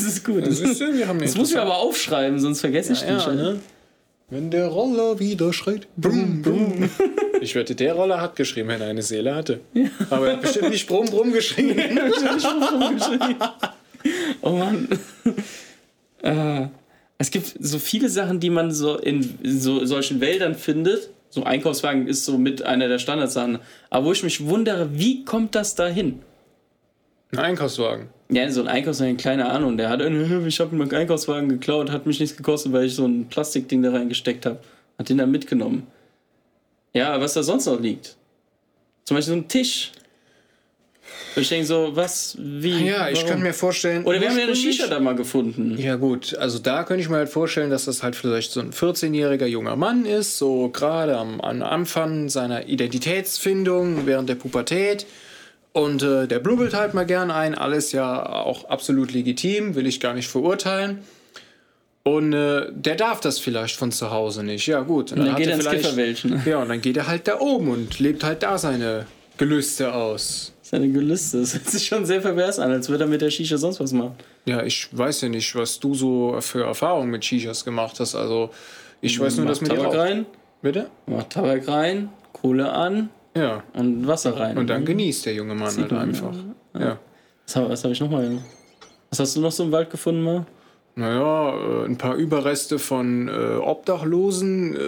[0.00, 0.46] ist gut.
[0.46, 3.26] Das, Siehst du, wir haben das muss ich aber aufschreiben, sonst vergesse ich Ja, dich.
[3.26, 3.60] ja, ne?
[4.30, 5.86] Wenn der Roller wieder schreit.
[5.96, 6.90] Brumm, brumm.
[7.40, 9.58] Ich wette, der Roller hat geschrieben, wenn er eine Seele hatte.
[10.10, 11.76] Aber er hat bestimmt nicht Brumm, Brumm geschrieben.
[14.42, 14.88] Oh Mann.
[16.22, 16.66] äh,
[17.18, 21.10] es gibt so viele Sachen, die man so in so solchen Wäldern findet.
[21.34, 23.58] So Einkaufswagen ist so mit einer der Standardsachen.
[23.88, 26.20] Aber wo ich mich wundere, wie kommt das da hin?
[27.30, 28.08] Ein Einkaufswagen.
[28.30, 29.78] Ja, so ein Einkaufswagen, keine Ahnung.
[29.78, 33.06] Der hat, äh, ich habe einen Einkaufswagen geklaut, hat mich nichts gekostet, weil ich so
[33.06, 34.58] ein Plastikding da reingesteckt habe.
[34.98, 35.86] Hat den dann mitgenommen.
[36.92, 38.14] Ja, was da sonst noch liegt.
[39.04, 39.92] Zum Beispiel so ein Tisch.
[41.36, 42.86] Ich denke so, was, wie.
[42.86, 43.30] Ja, ich warum?
[43.30, 44.04] kann mir vorstellen.
[44.04, 45.76] Oder wir haben ja eine Shisha da mal gefunden.
[45.78, 48.70] Ja gut, also da könnte ich mir halt vorstellen, dass das halt vielleicht so ein
[48.72, 55.06] 14-jähriger junger Mann ist, so gerade am, am Anfang seiner Identitätsfindung während der Pubertät.
[55.72, 60.00] Und äh, der blubbelt halt mal gern ein, alles ja auch absolut legitim, will ich
[60.00, 60.98] gar nicht verurteilen.
[62.04, 64.66] Und äh, der darf das vielleicht von zu Hause nicht.
[64.66, 65.12] Ja gut.
[65.12, 66.42] Und dann hat geht er ins vielleicht- Kifferwäldchen.
[66.44, 69.06] Ja, und dann geht er halt da oben und lebt halt da seine
[69.38, 70.51] Gelüste aus.
[70.72, 71.38] Seine Gelüste.
[71.40, 73.92] Das hört sich schon sehr pervers an, als würde er mit der Shisha sonst was
[73.92, 74.14] machen.
[74.46, 78.14] Ja, ich weiß ja nicht, was du so für Erfahrungen mit Shishas gemacht hast.
[78.14, 78.48] Also,
[79.02, 80.24] ich weiß nur, dass mit Tabak rein,
[80.62, 80.86] Bitte?
[81.06, 83.62] macht Tabak rein, Kohle an Ja.
[83.74, 84.56] und Wasser rein.
[84.56, 86.34] Und dann genießt der junge Mann halt man, einfach.
[86.78, 86.98] Ja.
[87.46, 88.38] Was habe hab ich nochmal?
[89.10, 90.46] Was hast du noch so im Wald gefunden mal?
[90.94, 94.78] Naja, äh, ein paar Überreste von äh, Obdachlosen äh,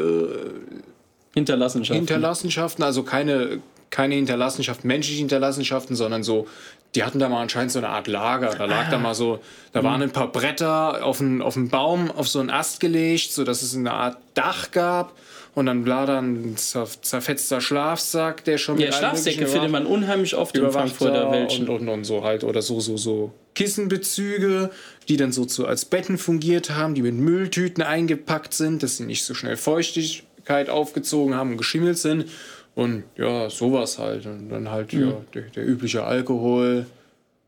[1.34, 2.06] Hinterlassenschaften.
[2.06, 3.60] Hinterlassenschaften, also keine,
[3.94, 6.48] keine Hinterlassenschaften, menschliche Hinterlassenschaften, sondern so,
[6.96, 8.52] die hatten da mal anscheinend so eine Art Lager.
[8.58, 9.38] Da lag da mal so,
[9.72, 13.30] da waren ein paar Bretter auf einen, auf einen Baum, auf so einen Ast gelegt,
[13.30, 15.12] sodass es eine Art Dach gab.
[15.54, 19.70] Und dann war da ein zer zerfetzter Schlafsack, der schon ja, mit allem Schlafsäcke findet
[19.70, 21.68] man unheimlich oft überwacht Frankfurter Wäldchen.
[21.68, 24.70] und, und, und so halt oder so so so Kissenbezüge,
[25.08, 29.04] die dann so zu, als Betten fungiert haben, die mit Mülltüten eingepackt sind, dass sie
[29.04, 32.26] nicht so schnell Feuchtigkeit aufgezogen haben und geschimmelt sind
[32.74, 36.86] und ja sowas halt und dann halt ja der, der übliche Alkohol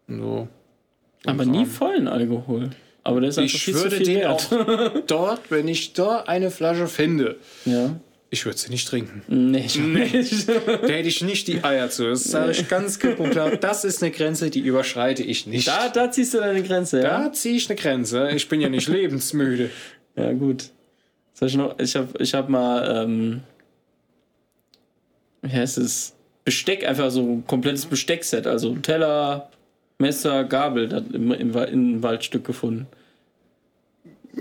[0.08, 0.48] und so.
[1.24, 2.70] Aber nie vollen Alkohol.
[3.02, 4.52] Aber der ist einfach Ich viel zu würde viel den wert.
[4.52, 7.96] auch dort, wenn ich da eine Flasche finde, Ja.
[8.30, 9.22] ich würde sie nicht trinken.
[9.28, 10.48] Nee, ich nicht.
[10.48, 10.54] Da
[10.88, 12.08] hätte ich nicht die Eier zu.
[12.08, 13.50] Das sage ich ganz klipp und klar.
[13.56, 15.68] Das ist eine Grenze, die überschreite ich nicht.
[15.68, 17.24] Da, da ziehst du deine Grenze, ja?
[17.24, 18.30] Da ziehe ich eine Grenze.
[18.34, 19.70] Ich bin ja nicht lebensmüde.
[20.16, 20.70] Ja, gut.
[21.40, 21.78] Ich noch?
[21.78, 23.40] Ich habe ich hab mal, ähm,
[25.42, 26.12] wie heißt es?
[26.44, 28.46] Besteck, einfach so ein komplettes Besteckset.
[28.46, 29.51] Also Teller,
[29.99, 32.87] Messer, Gabel das im, im, im Waldstück gefunden.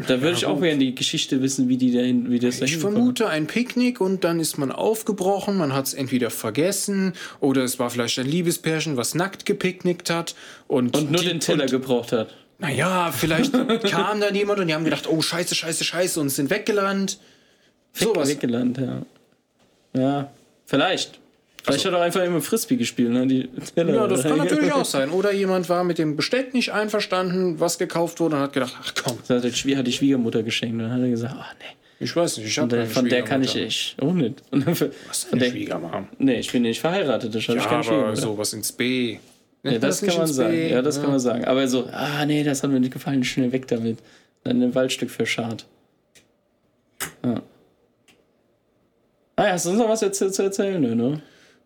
[0.08, 2.76] Da würde ich auch gerne die Geschichte wissen, wie, die dahin, wie das Ich dahin
[2.80, 5.56] gekommen vermute ein Picknick und dann ist man aufgebrochen.
[5.58, 10.36] Man hat es entweder vergessen oder es war vielleicht ein Liebespärchen, was nackt gepicknickt hat.
[10.68, 12.36] Und, Und nur die- den Teller gebraucht hat.
[12.60, 13.54] Naja, vielleicht
[13.90, 17.20] kam dann jemand und die haben gedacht, oh scheiße, scheiße, scheiße und sind weggerannt.
[17.94, 18.28] Sowas.
[18.30, 19.02] Weggelandet, ja.
[20.02, 20.32] Ja,
[20.66, 21.20] vielleicht.
[21.64, 23.26] Vielleicht Also- hat er auch einfach immer Frisbee gespielt, ne?
[23.26, 25.10] Die Teller Ja, das kann natürlich auch sein.
[25.10, 28.94] Oder jemand war mit dem Besteck nicht einverstanden, was gekauft wurde und hat gedacht, ach
[29.04, 30.74] komm, Das hat die Schwiegermutter geschenkt.
[30.76, 31.76] Und dann hat er gesagt, ach nee.
[32.06, 34.44] ich weiß nicht, ich habe der, von der kann ich ich auch nicht.
[34.74, 36.08] Für, Was von der, Schwiegermama.
[36.20, 38.22] nee, ich bin nicht verheiratet, das habe ich Ja, keine aber Schwiegermutter.
[38.22, 39.18] sowas ins B.
[39.64, 40.70] Ja, das kann man sagen.
[40.70, 41.46] Ja, das kann man sagen.
[41.46, 43.98] Aber so, ah nee, das hat mir nicht gefallen, schnell weg damit.
[44.44, 45.66] Dann ein Waldstück verscharrt.
[47.24, 47.42] Ja.
[49.36, 50.82] Ah ja, hast du uns noch was jetzt zu erzählen?
[50.82, 51.22] Nö, ne?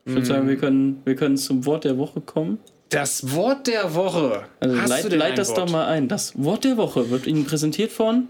[0.05, 2.57] Ich würde sagen, wir können, wir können zum Wort der Woche kommen.
[2.89, 4.45] Das Wort der Woche.
[4.59, 5.57] Also Hast leit, leit das Wort?
[5.59, 6.07] doch mal ein.
[6.07, 8.15] Das Wort der Woche wird Ihnen präsentiert von.
[8.15, 8.27] Haben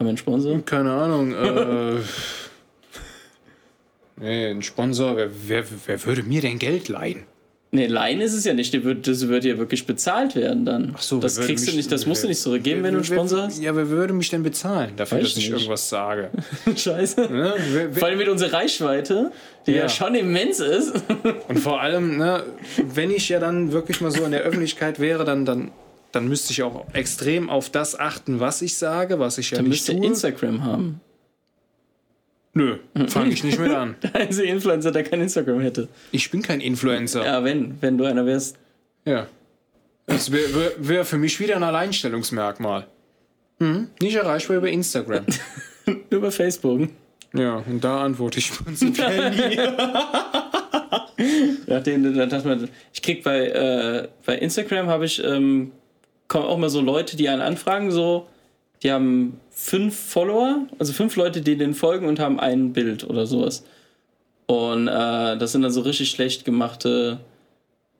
[0.00, 0.60] wir einen Sponsor?
[0.66, 1.32] Keine Ahnung.
[1.32, 2.00] Äh,
[4.20, 5.16] nee, ein Sponsor.
[5.16, 7.22] Wer, wer, wer würde mir denn Geld leihen?
[7.74, 8.72] Nee, Leihen ist es ja nicht.
[9.02, 10.94] Das wird ja wirklich bezahlt werden dann.
[10.96, 12.94] Ach so, das würde kriegst du mich- nicht, das musst du nicht zurückgeben, Wer- wenn
[12.94, 13.60] du einen Sponsor hast.
[13.60, 15.52] Ja, wer würde mich denn bezahlen dafür, Weiß dass ich nicht.
[15.58, 16.30] irgendwas sage?
[16.76, 17.20] Scheiße.
[17.22, 17.54] Ne?
[17.72, 19.32] Wer, wer, Vor allem mit unserer Reichweite,
[19.66, 19.88] die ja, Ja.
[19.88, 20.92] schon immens ist.
[21.48, 22.44] Und vor allem, ne,
[22.94, 25.72] wenn ich ja dann wirklich mal so in der Öffentlichkeit wäre, dann, dann,
[26.12, 29.64] dann müsste ich auch extrem auf das achten, was ich sage, was ich ja Dann
[29.64, 30.06] nicht müsst ihr tue.
[30.06, 31.00] Instagram haben.
[32.54, 33.96] Nö, fange ich nicht mit an.
[34.02, 35.88] Der einzige Influencer, der kein Instagram hätte.
[36.12, 37.24] Ich bin kein Influencer.
[37.24, 38.56] Ja, wenn, wenn du einer wärst.
[39.04, 39.26] Ja.
[40.06, 42.86] Das wäre wär, wär für mich wieder ein Alleinstellungsmerkmal.
[43.58, 43.88] Mhm.
[44.00, 45.24] Nicht erreichbar über Instagram.
[46.10, 46.88] Nur bei Facebook.
[47.34, 49.58] ja, und da antworte ich prinzipiell nie.
[51.66, 55.72] Nachdem, da dachte man, ich krieg bei, äh, bei Instagram habe ich, ähm,
[56.28, 58.28] kommen auch mal so Leute, die einen anfragen, so,
[58.84, 63.26] die haben fünf Follower, also fünf Leute, die denen folgen und haben ein Bild oder
[63.26, 63.64] sowas.
[64.46, 67.18] Und äh, das sind dann so richtig schlecht gemachte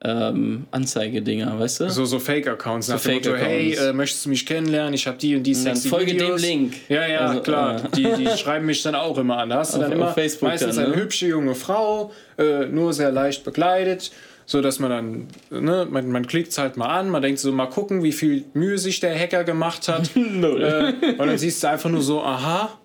[0.06, 1.88] ähm, Anzeigedinger, weißt du?
[1.90, 2.88] So, so Fake-Accounts.
[2.88, 4.92] nach dem Motto, hey, äh, möchtest du mich kennenlernen?
[4.92, 6.42] Ich habe die und die sexy folge Videos.
[6.42, 6.74] dem Link.
[6.90, 7.76] Ja, ja, Also, klar.
[7.76, 9.48] äh, Die, die schreiben mich dann auch immer an.
[9.48, 11.00] Da hast du Auf- dann immer Facebook meistens dann, eine ne?
[11.02, 14.12] hübsche junge Frau, äh, nur sehr leicht bekleidet,
[14.46, 17.50] so dass man dann, ne, man, man klickt es halt mal an, man denkt so,
[17.52, 20.11] mal gucken, wie viel Mühe sich der Hacker gemacht hat.
[20.16, 20.62] Null.
[21.02, 22.78] äh, und dann siehst du einfach nur so, aha,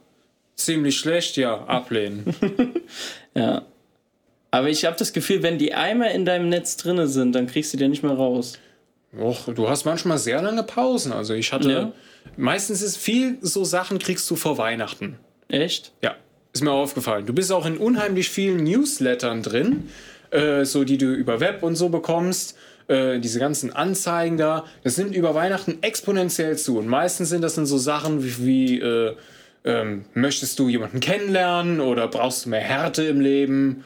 [0.56, 2.26] ziemlich schlecht, ja, ablehnen.
[3.36, 3.62] Ja.
[4.52, 7.72] Aber ich habe das Gefühl, wenn die einmal in deinem Netz drinne sind, dann kriegst
[7.74, 8.58] du die nicht mehr raus.
[9.18, 11.12] Och, du hast manchmal sehr lange Pausen.
[11.14, 11.92] Also ich hatte, Ja.
[12.36, 15.18] meistens ist viel so Sachen kriegst du vor Weihnachten.
[15.48, 15.92] Echt?
[16.02, 16.16] Ja,
[16.54, 17.28] ist mir aufgefallen.
[17.28, 19.90] Du bist auch in unheimlich vielen Newslettern drin,
[20.32, 22.58] äh, so die du über Web und so bekommst.
[22.88, 26.80] Äh, diese ganzen Anzeigen da, das nimmt über Weihnachten exponentiell zu.
[26.80, 29.16] Und meistens sind das dann so Sachen wie, wie äh,
[29.64, 33.84] ähm, möchtest du jemanden kennenlernen oder brauchst du mehr Härte im Leben?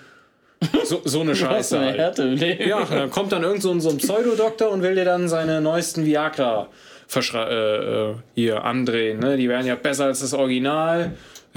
[0.86, 1.80] So, so eine Scheiße.
[1.80, 1.98] Halt.
[1.98, 2.70] Härte im Leben?
[2.70, 5.60] Ja, dann kommt dann irgend so ein, so ein Pseudodoktor und will dir dann seine
[5.60, 6.70] neuesten Viagra
[7.14, 9.20] äh, äh, hier andrehen.
[9.20, 9.38] Ne?
[9.38, 11.12] Die wären ja besser als das Original,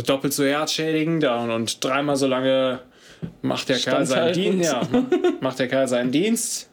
[0.04, 2.80] doppelt so herzschädigend und, und dreimal so lange
[3.42, 4.32] macht der Kerl seinen.
[4.32, 4.72] Dienst.
[4.72, 4.82] Ja,
[5.40, 6.68] macht der Kerl seinen Dienst.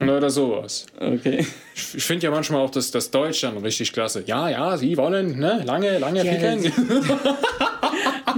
[0.00, 0.86] Oder sowas.
[1.00, 1.44] Okay.
[1.74, 4.22] Ich, finde ja manchmal auch das, das Deutsch dann richtig klasse.
[4.26, 5.62] Ja, ja, Sie wollen, ne?
[5.64, 6.72] Lange, lange ficken.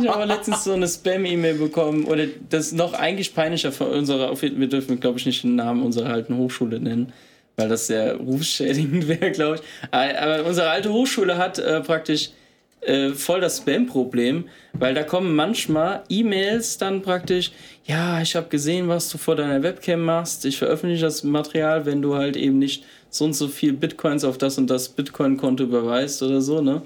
[0.02, 4.40] Ich habe letztens so eine Spam-E-Mail bekommen, oder das ist noch eigentlich peinlicher von unserer,
[4.40, 7.12] wir dürfen, glaube ich, nicht den Namen unserer alten Hochschule nennen,
[7.56, 9.62] weil das sehr rufschädigend wäre, glaube ich.
[9.90, 12.30] Aber aber unsere alte Hochschule hat äh, praktisch
[12.80, 17.52] äh, voll das Spam-Problem, weil da kommen manchmal E-Mails dann praktisch,
[17.84, 22.02] ja, ich habe gesehen, was du vor deiner Webcam machst, ich veröffentliche das Material, wenn
[22.02, 26.22] du halt eben nicht so und so viel Bitcoins auf das und das Bitcoin-Konto überweist
[26.22, 26.82] oder so, ne?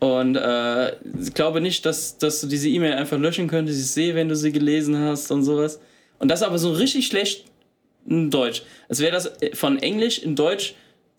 [0.00, 3.78] Und äh, ich glaube nicht, dass, dass du diese E-Mail einfach löschen könntest.
[3.78, 5.78] Ich sehe, wenn du sie gelesen hast und sowas.
[6.18, 7.44] Und das aber so richtig schlecht
[8.08, 8.62] in Deutsch.
[8.88, 10.74] Als wäre das äh, von Englisch in Deutsch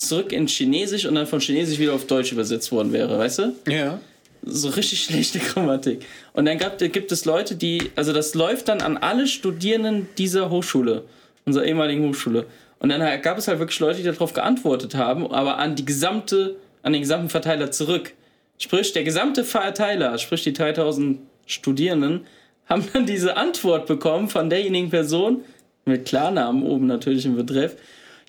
[0.08, 3.56] zurück in Chinesisch und dann von Chinesisch wieder auf Deutsch übersetzt worden wäre, weißt du?
[3.68, 4.00] Ja.
[4.42, 6.06] So richtig schlechte Grammatik.
[6.34, 10.50] Und dann gab, gibt es Leute, die, also das läuft dann an alle Studierenden dieser
[10.50, 11.04] Hochschule,
[11.46, 12.46] unserer ehemaligen Hochschule.
[12.80, 16.58] Und dann gab es halt wirklich Leute, die darauf geantwortet haben, aber an die gesamte,
[16.82, 18.12] an den gesamten Verteiler zurück.
[18.58, 22.26] Sprich, der gesamte Verteiler, sprich die 3000 Studierenden,
[22.66, 25.44] haben dann diese Antwort bekommen von derjenigen Person,
[25.86, 27.76] mit Klarnamen oben natürlich im Betreff.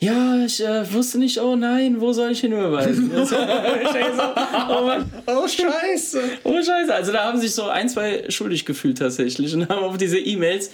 [0.05, 3.11] Ja, ich äh, wusste nicht, oh nein, wo soll ich hin überweisen?
[3.23, 4.23] ich denke so,
[4.69, 6.23] oh Mann, Oh, scheiße.
[6.45, 9.97] Oh Scheiße, also da haben sich so ein, zwei schuldig gefühlt tatsächlich und haben auf
[9.97, 10.71] diese E-Mails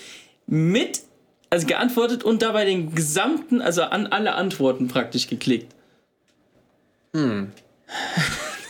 [0.46, 1.02] mit,
[1.48, 5.72] also geantwortet und dabei den gesamten, also an alle Antworten praktisch geklickt.
[7.14, 7.52] Hm.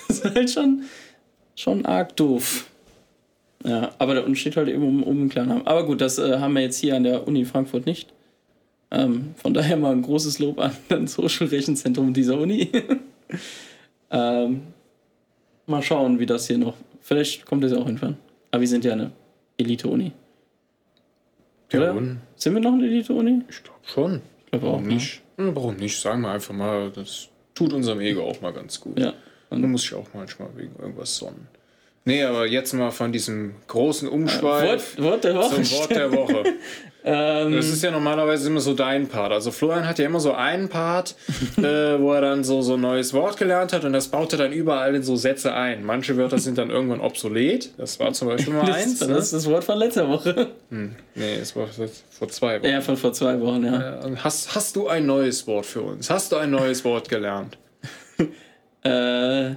[0.08, 0.82] Das ist halt schon,
[1.54, 2.66] schon arg doof.
[3.64, 5.66] Ja, aber da unten steht halt eben um, um einen Klarnamen.
[5.68, 8.12] Aber gut, das äh, haben wir jetzt hier an der Uni Frankfurt nicht.
[8.92, 12.70] Ähm, von daher mal ein großes Lob an das Hochschulrechenzentrum dieser Uni.
[14.10, 14.62] ähm,
[15.66, 16.74] Mal schauen, wie das hier noch.
[17.00, 18.16] Vielleicht kommt das ja auch irgendwann.
[18.50, 19.12] Aber wir sind ja eine
[19.56, 20.10] Elite-Uni.
[21.70, 23.42] Ja, und Sind wir noch eine Elite-Uni?
[23.48, 24.22] ich glaube schon.
[24.46, 24.72] Ich glaube auch.
[24.72, 25.22] Warum nicht?
[25.36, 26.00] Hm, Warum nicht?
[26.00, 28.98] Sagen wir einfach mal, das tut unserem Ego auch mal ganz gut.
[28.98, 29.04] Ne?
[29.04, 29.12] Ja.
[29.50, 31.46] Man muss sich auch manchmal wegen irgendwas sonnen.
[32.04, 35.62] Nee, aber jetzt mal von diesem großen Umschweif Wort, Wort der Woche.
[35.62, 36.44] zum Wort der Woche.
[37.04, 39.32] ähm, Das ist ja normalerweise immer so dein Part.
[39.32, 41.14] Also Florian hat ja immer so einen Part,
[41.56, 41.62] äh,
[42.00, 44.52] wo er dann so, so ein neues Wort gelernt hat und das baut er dann
[44.52, 45.84] überall in so Sätze ein.
[45.84, 47.70] Manche Wörter sind dann irgendwann obsolet.
[47.78, 48.98] Das war zum Beispiel mal das, eins.
[48.98, 49.16] das Ne?
[49.16, 50.48] ist das Wort von letzter Woche.
[50.70, 52.68] Nee, es war vor zwei Wochen.
[52.70, 54.06] Ja, von vor zwei Wochen, ja.
[54.06, 56.10] Äh, Hast, hast du ein neues Wort für uns?
[56.10, 57.58] Hast du ein neues Wort gelernt?
[58.82, 59.50] Äh,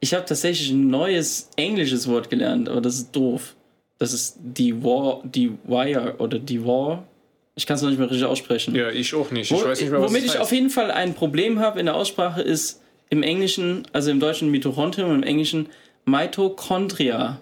[0.00, 3.54] ich habe tatsächlich ein neues englisches Wort gelernt, aber das ist doof.
[4.02, 7.06] Das ist die War, die Wire oder die War.
[7.54, 8.74] Ich kann es noch nicht mehr richtig aussprechen.
[8.74, 9.48] Ja, ich auch nicht.
[9.52, 10.40] Ich Wo, weiß nicht mehr, was womit ich heißt.
[10.40, 12.80] auf jeden Fall ein Problem habe in der Aussprache ist
[13.10, 15.68] im Englischen, also im Deutschen Mitochondrium und im Englischen
[16.04, 17.38] Mitochondria.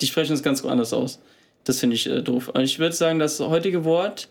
[0.00, 1.18] Die sprechen es ganz anders aus.
[1.64, 2.50] Das finde ich äh, doof.
[2.54, 4.28] Und ich würde sagen, das heutige Wort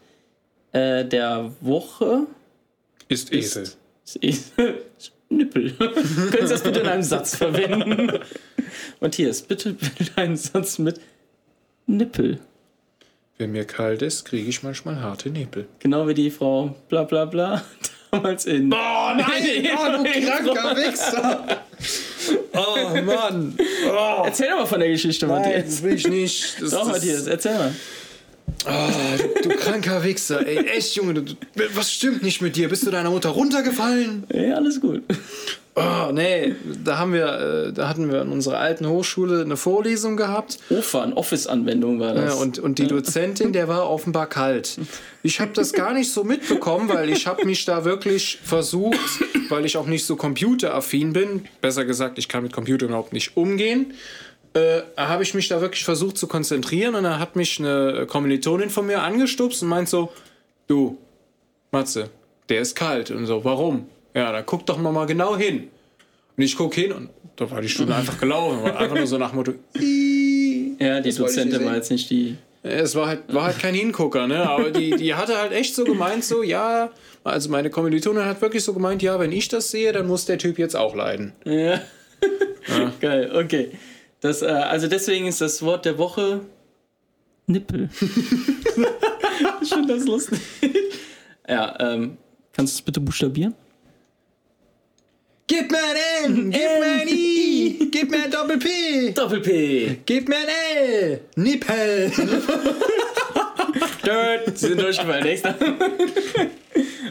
[0.71, 2.27] äh, der Woche
[3.09, 3.63] Ist Esel.
[4.05, 4.53] ist, ist
[5.29, 5.71] Nippel.
[5.77, 8.19] Können Sie das bitte in einem Satz verwenden?
[9.01, 11.01] Matthias, bitte bitte einen Satz mit
[11.97, 12.39] Nippel.
[13.37, 15.67] Wenn mir kalt ist, kriege ich manchmal harte Näpel.
[15.79, 17.63] Genau wie die Frau bla bla bla
[18.11, 18.71] damals in.
[18.71, 18.77] Oh
[19.15, 19.23] nein,
[19.77, 21.61] oh, du kranker Wichser!
[22.53, 23.57] Oh Mann!
[23.89, 25.65] Oh, Erzähl doch mal von der Geschichte, nein, Matthias.
[25.65, 26.61] das will ich nicht.
[26.61, 27.73] Das, Doch, das, Matthias, erzähl mal.
[28.67, 30.45] Oh, du kranker Wichser.
[30.45, 31.33] Ey, echt, Junge, du,
[31.73, 32.69] was stimmt nicht mit dir?
[32.69, 34.25] Bist du deiner Mutter runtergefallen?
[34.31, 35.01] Ja, alles gut.
[35.73, 36.53] Oh, nee,
[36.83, 40.59] da haben wir, äh, da hatten wir in unserer alten Hochschule eine Vorlesung gehabt.
[40.69, 42.35] OFA, eine Office-Anwendung war das.
[42.35, 44.77] Ja, und, und die Dozentin, der war offenbar kalt.
[45.23, 48.99] Ich habe das gar nicht so mitbekommen, weil ich habe mich da wirklich versucht,
[49.49, 53.37] weil ich auch nicht so computeraffin bin, besser gesagt, ich kann mit Computern überhaupt nicht
[53.37, 53.93] umgehen,
[54.53, 58.69] äh, habe ich mich da wirklich versucht zu konzentrieren und da hat mich eine Kommilitonin
[58.69, 60.11] von mir angestupst und meint so,
[60.67, 60.97] du,
[61.71, 62.09] Matze,
[62.49, 63.11] der ist kalt.
[63.11, 63.87] Und so, warum?
[64.13, 65.69] Ja, dann guck doch mal, mal genau hin.
[66.37, 68.63] Und ich guck hin und da war die Stunde einfach gelaufen.
[68.63, 72.37] War einfach nur so nach dem Motto, "Ih." ja, die Dozentin war jetzt nicht die.
[72.63, 74.47] Es war halt, war halt kein Hingucker, ne?
[74.47, 76.91] Aber die, die hatte halt echt so gemeint, so, ja,
[77.23, 80.37] also meine Kommilitonin hat wirklich so gemeint, ja, wenn ich das sehe, dann muss der
[80.37, 81.33] Typ jetzt auch leiden.
[81.43, 81.81] Ja.
[82.99, 83.71] Geil, okay.
[84.19, 86.41] Das, äh, also deswegen ist das Wort der Woche
[87.47, 87.89] Nippel.
[89.61, 90.39] ich finde das lustig.
[91.47, 92.17] Ja, ähm,
[92.53, 93.55] kannst du es bitte buchstabieren?
[95.51, 99.97] Gib mir ein N, gib mir ein I, gib mir ein Doppel-P, Doppel-P.
[100.05, 100.47] gib mir ein
[100.77, 102.09] L, Nippel.
[104.05, 104.57] Dirt.
[104.57, 105.23] Sie sind durchgefallen.
[105.23, 105.55] Nächster.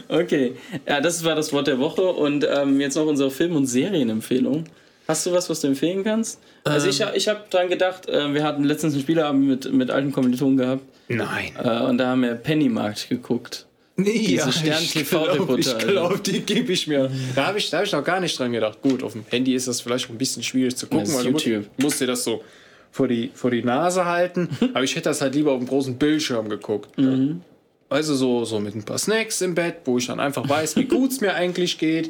[0.07, 0.55] Okay.
[0.85, 2.01] Ja, das war das Wort der Woche.
[2.01, 4.65] Und ähm, jetzt noch unsere Film- und Serienempfehlung.
[5.07, 6.41] Hast du was, was du empfehlen kannst?
[6.65, 10.11] Also ich, ich habe dran gedacht, äh, wir hatten letztens einen Spieleabend mit, mit alten
[10.11, 11.53] Kommilitonen gehabt Nein.
[11.63, 13.67] äh, und da haben wir Pennymarkt geguckt.
[13.97, 15.59] Nee, Diese Stern-TV-Reportage.
[15.59, 17.11] Ich glaube, die gebe ich mir.
[17.35, 18.81] Da habe ich, da hab ich noch gar nicht dran gedacht.
[18.81, 21.45] Gut, auf dem Handy ist das vielleicht ein bisschen schwierig zu gucken, weil du musst,
[21.45, 21.65] YouTube.
[21.77, 22.43] musst dir das so
[22.91, 24.49] vor die, vor die Nase halten.
[24.73, 26.97] Aber ich hätte das halt lieber auf dem großen Bildschirm geguckt.
[26.97, 27.41] Mhm.
[27.89, 30.85] Also so, so mit ein paar Snacks im Bett, wo ich dann einfach weiß, wie
[30.85, 32.09] gut es mir eigentlich geht.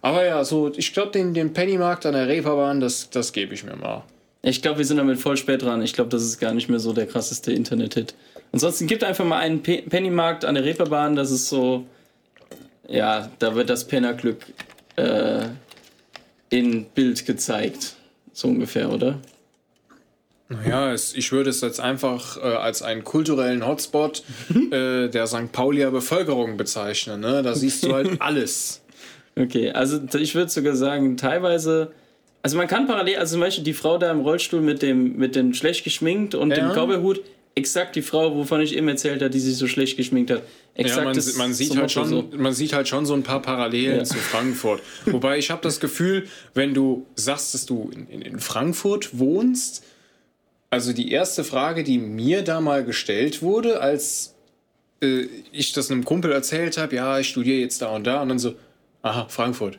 [0.00, 3.62] Aber ja, so, ich glaube, den, den Pennymarkt an der Reeperbahn, das, das gebe ich
[3.62, 4.02] mir mal.
[4.42, 5.80] Ich glaube, wir sind damit voll spät dran.
[5.82, 8.14] Ich glaube, das ist gar nicht mehr so der krasseste Internet-Hit.
[8.52, 11.16] Ansonsten gibt einfach mal einen Pe Pennymarkt an der Reeperbahn.
[11.16, 11.86] Das ist so,
[12.86, 14.44] ja, da wird das Pennerglück
[14.96, 15.46] äh,
[16.50, 17.94] in Bild gezeigt.
[18.34, 19.18] So ungefähr, oder?
[20.48, 24.22] Naja, es, ich würde es jetzt einfach äh, als einen kulturellen Hotspot
[24.70, 25.50] äh, der St.
[25.52, 27.20] Paulier Bevölkerung bezeichnen.
[27.20, 27.42] Ne?
[27.42, 28.78] Da siehst du halt alles.
[29.34, 31.90] Okay, also ich würde sogar sagen, teilweise.
[32.42, 35.36] Also man kann parallel, also zum Beispiel die Frau da im Rollstuhl mit dem, mit
[35.36, 36.56] dem schlecht geschminkt und Ja.
[36.56, 37.22] dem Cowboyhut,
[37.54, 40.42] exakt die Frau, wovon ich eben erzählt habe, die sich so schlecht geschminkt hat.
[40.74, 43.98] Exakt Ja, man, man, sieht halt schon, man sieht halt schon so ein paar Parallelen
[43.98, 44.04] Ja.
[44.04, 44.82] zu Frankfurt.
[45.06, 49.84] Wobei ich habe das Gefühl, wenn du sagst, dass du in, in, in Frankfurt wohnst,
[50.70, 54.34] also die erste Frage, die mir da mal gestellt wurde, als
[55.02, 58.30] äh, ich das einem Kumpel erzählt habe, ja, ich studiere jetzt da und da, und
[58.30, 58.54] dann so,
[59.02, 59.78] aha, Frankfurt.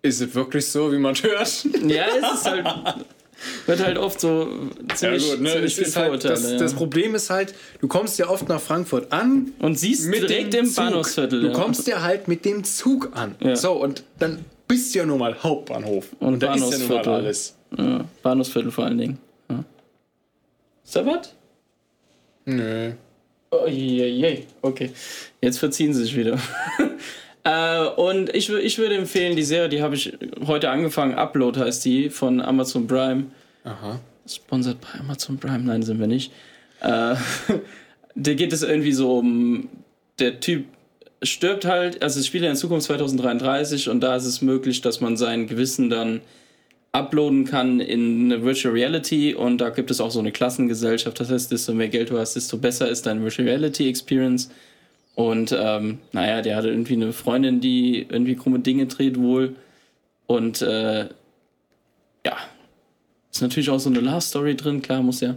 [0.00, 1.66] Ist es wirklich so, wie man hört?
[1.86, 2.66] Ja, es ist halt.
[3.66, 4.48] Wird halt oft so
[4.94, 5.50] ziemlich, Ja, gut, ne?
[5.52, 6.58] ziemlich ist halt, das, ja.
[6.58, 10.52] das Problem ist halt, du kommst ja oft nach Frankfurt an und siehst mit direkt
[10.54, 10.74] dem im.
[10.74, 11.40] Bahnhofsviertel.
[11.42, 13.34] Du kommst ja halt mit dem Zug an.
[13.40, 13.56] Ja.
[13.56, 16.06] So, und dann bist du ja nun mal Hauptbahnhof.
[16.20, 17.12] Und Und, da ist ja nun mal Bahnhofsviertel.
[17.12, 17.56] alles.
[17.76, 19.18] Ja, Bahnhofsviertel vor allen Dingen.
[19.50, 19.64] Ja.
[20.84, 21.34] Ist da was?
[22.44, 22.92] Nö.
[23.50, 24.44] Oh, je, je.
[24.62, 24.90] Okay.
[25.42, 26.38] Jetzt verziehen sie sich wieder.
[27.44, 30.16] äh, und ich, ich würde empfehlen, die Serie, die habe ich
[30.46, 31.14] heute angefangen.
[31.14, 33.26] Upload heißt die von Amazon Prime.
[33.64, 34.00] Aha.
[34.26, 36.32] Sponsored bei Amazon Prime, nein, sind wir nicht.
[36.80, 37.14] Äh,
[38.14, 39.68] da geht es irgendwie so um,
[40.18, 40.66] der Typ
[41.22, 45.16] stirbt halt, also es spielt in Zukunft 2033 und da ist es möglich, dass man
[45.16, 46.20] sein Gewissen dann
[46.90, 51.30] uploaden kann in eine Virtual Reality und da gibt es auch so eine Klassengesellschaft, das
[51.30, 54.50] heißt, desto mehr Geld du hast, desto besser ist deine Virtual Reality Experience
[55.14, 59.56] und ähm, naja, der hatte irgendwie eine Freundin, die irgendwie krumme Dinge dreht wohl
[60.26, 61.08] und äh,
[62.24, 62.36] ja,
[63.30, 65.36] ist natürlich auch so eine Love Story drin, klar, muss ja.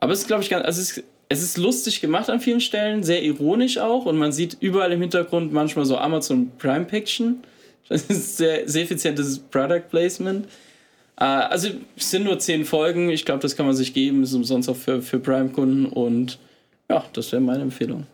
[0.00, 2.60] Aber es ist, glaube ich, ganz, also es ist, es ist lustig gemacht an vielen
[2.60, 7.42] Stellen, sehr ironisch auch und man sieht überall im Hintergrund manchmal so Amazon Prime Fiction.
[7.88, 10.46] Das ist sehr, sehr effizientes Product Placement.
[11.16, 14.32] Äh, also es sind nur zehn Folgen, ich glaube, das kann man sich geben, ist
[14.32, 16.38] umsonst auch für, für Prime-Kunden und
[16.88, 18.06] ja, das wäre meine Empfehlung.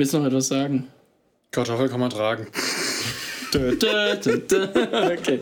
[0.00, 0.86] Willst du noch etwas sagen?
[1.50, 2.46] Kartoffel kann man tragen.
[3.52, 5.40] Okay,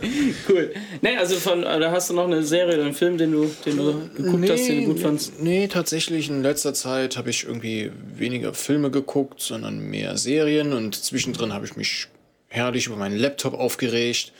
[0.48, 0.72] cool.
[1.02, 3.76] Nee, also von, da hast du noch eine Serie oder einen Film, den du, den
[3.76, 5.42] du geguckt hast, den du gut fandst.
[5.42, 10.94] Nee, tatsächlich in letzter Zeit habe ich irgendwie weniger Filme geguckt, sondern mehr Serien und
[10.94, 12.06] zwischendrin habe ich mich
[12.48, 14.32] herrlich über meinen Laptop aufgeregt.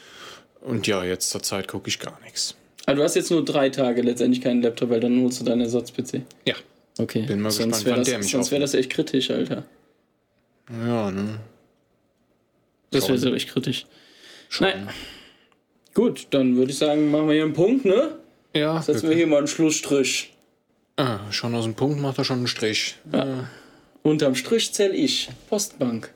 [0.62, 2.55] Und ja, jetzt zur Zeit gucke ich gar nichts.
[2.87, 5.61] Aber du hast jetzt nur drei Tage letztendlich keinen Laptop, weil dann holst du deinen
[5.61, 6.23] Ersatz-PC.
[6.47, 6.55] Ja.
[6.99, 7.27] Okay.
[7.27, 9.64] Bin mal sonst gespannt, wäre wann das, der mich sonst wär das echt kritisch, Alter.
[10.71, 11.41] Ja, ne?
[12.91, 13.87] Das wäre so echt kritisch.
[14.61, 14.89] Nein.
[15.95, 18.12] Gut, dann würde ich sagen, machen wir hier einen Punkt, ne?
[18.55, 20.33] Ja, Setzen wir hier mal einen Schlussstrich.
[20.97, 22.97] ah, schon aus dem Punkt macht er schon einen Strich.
[24.03, 25.29] Unterm Strich zähl ich.
[25.49, 26.12] Postbank.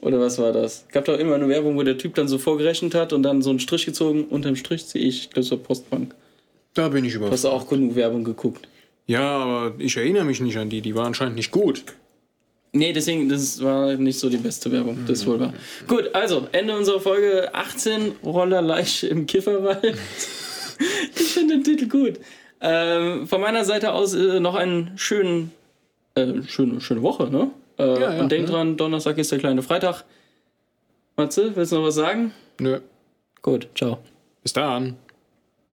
[0.00, 0.84] Oder was war das?
[0.92, 3.50] Gab doch immer eine Werbung, wo der Typ dann so vorgerechnet hat und dann so
[3.50, 4.24] einen Strich gezogen.
[4.24, 5.22] Unterm Strich ziehe ich.
[5.24, 6.14] Ich glaube, war Postbank.
[6.74, 7.30] Da bin ich Du über.
[7.30, 8.68] hast auch genug Werbung geguckt.
[9.06, 10.80] Ja, aber ich erinnere mich nicht an die.
[10.80, 11.84] Die war anscheinend nicht gut.
[12.76, 14.98] Nee, deswegen, das war nicht so die beste Werbung.
[15.06, 15.54] Das ist wohl wahr.
[15.86, 19.84] Gut, also, Ende unserer Folge 18, Rollerleiche im Kifferwald.
[21.14, 22.18] ich finde den Titel gut.
[22.60, 25.52] Ähm, von meiner Seite aus äh, noch einen schönen,
[26.16, 27.52] äh, schöne, schöne Woche, ne?
[27.78, 28.50] Äh, ja, und denk ne?
[28.50, 30.04] dran, Donnerstag ist der kleine Freitag.
[31.16, 32.32] Matze, willst du noch was sagen?
[32.58, 32.80] Nö.
[33.40, 33.98] Gut, ciao.
[34.42, 34.96] Bis dann.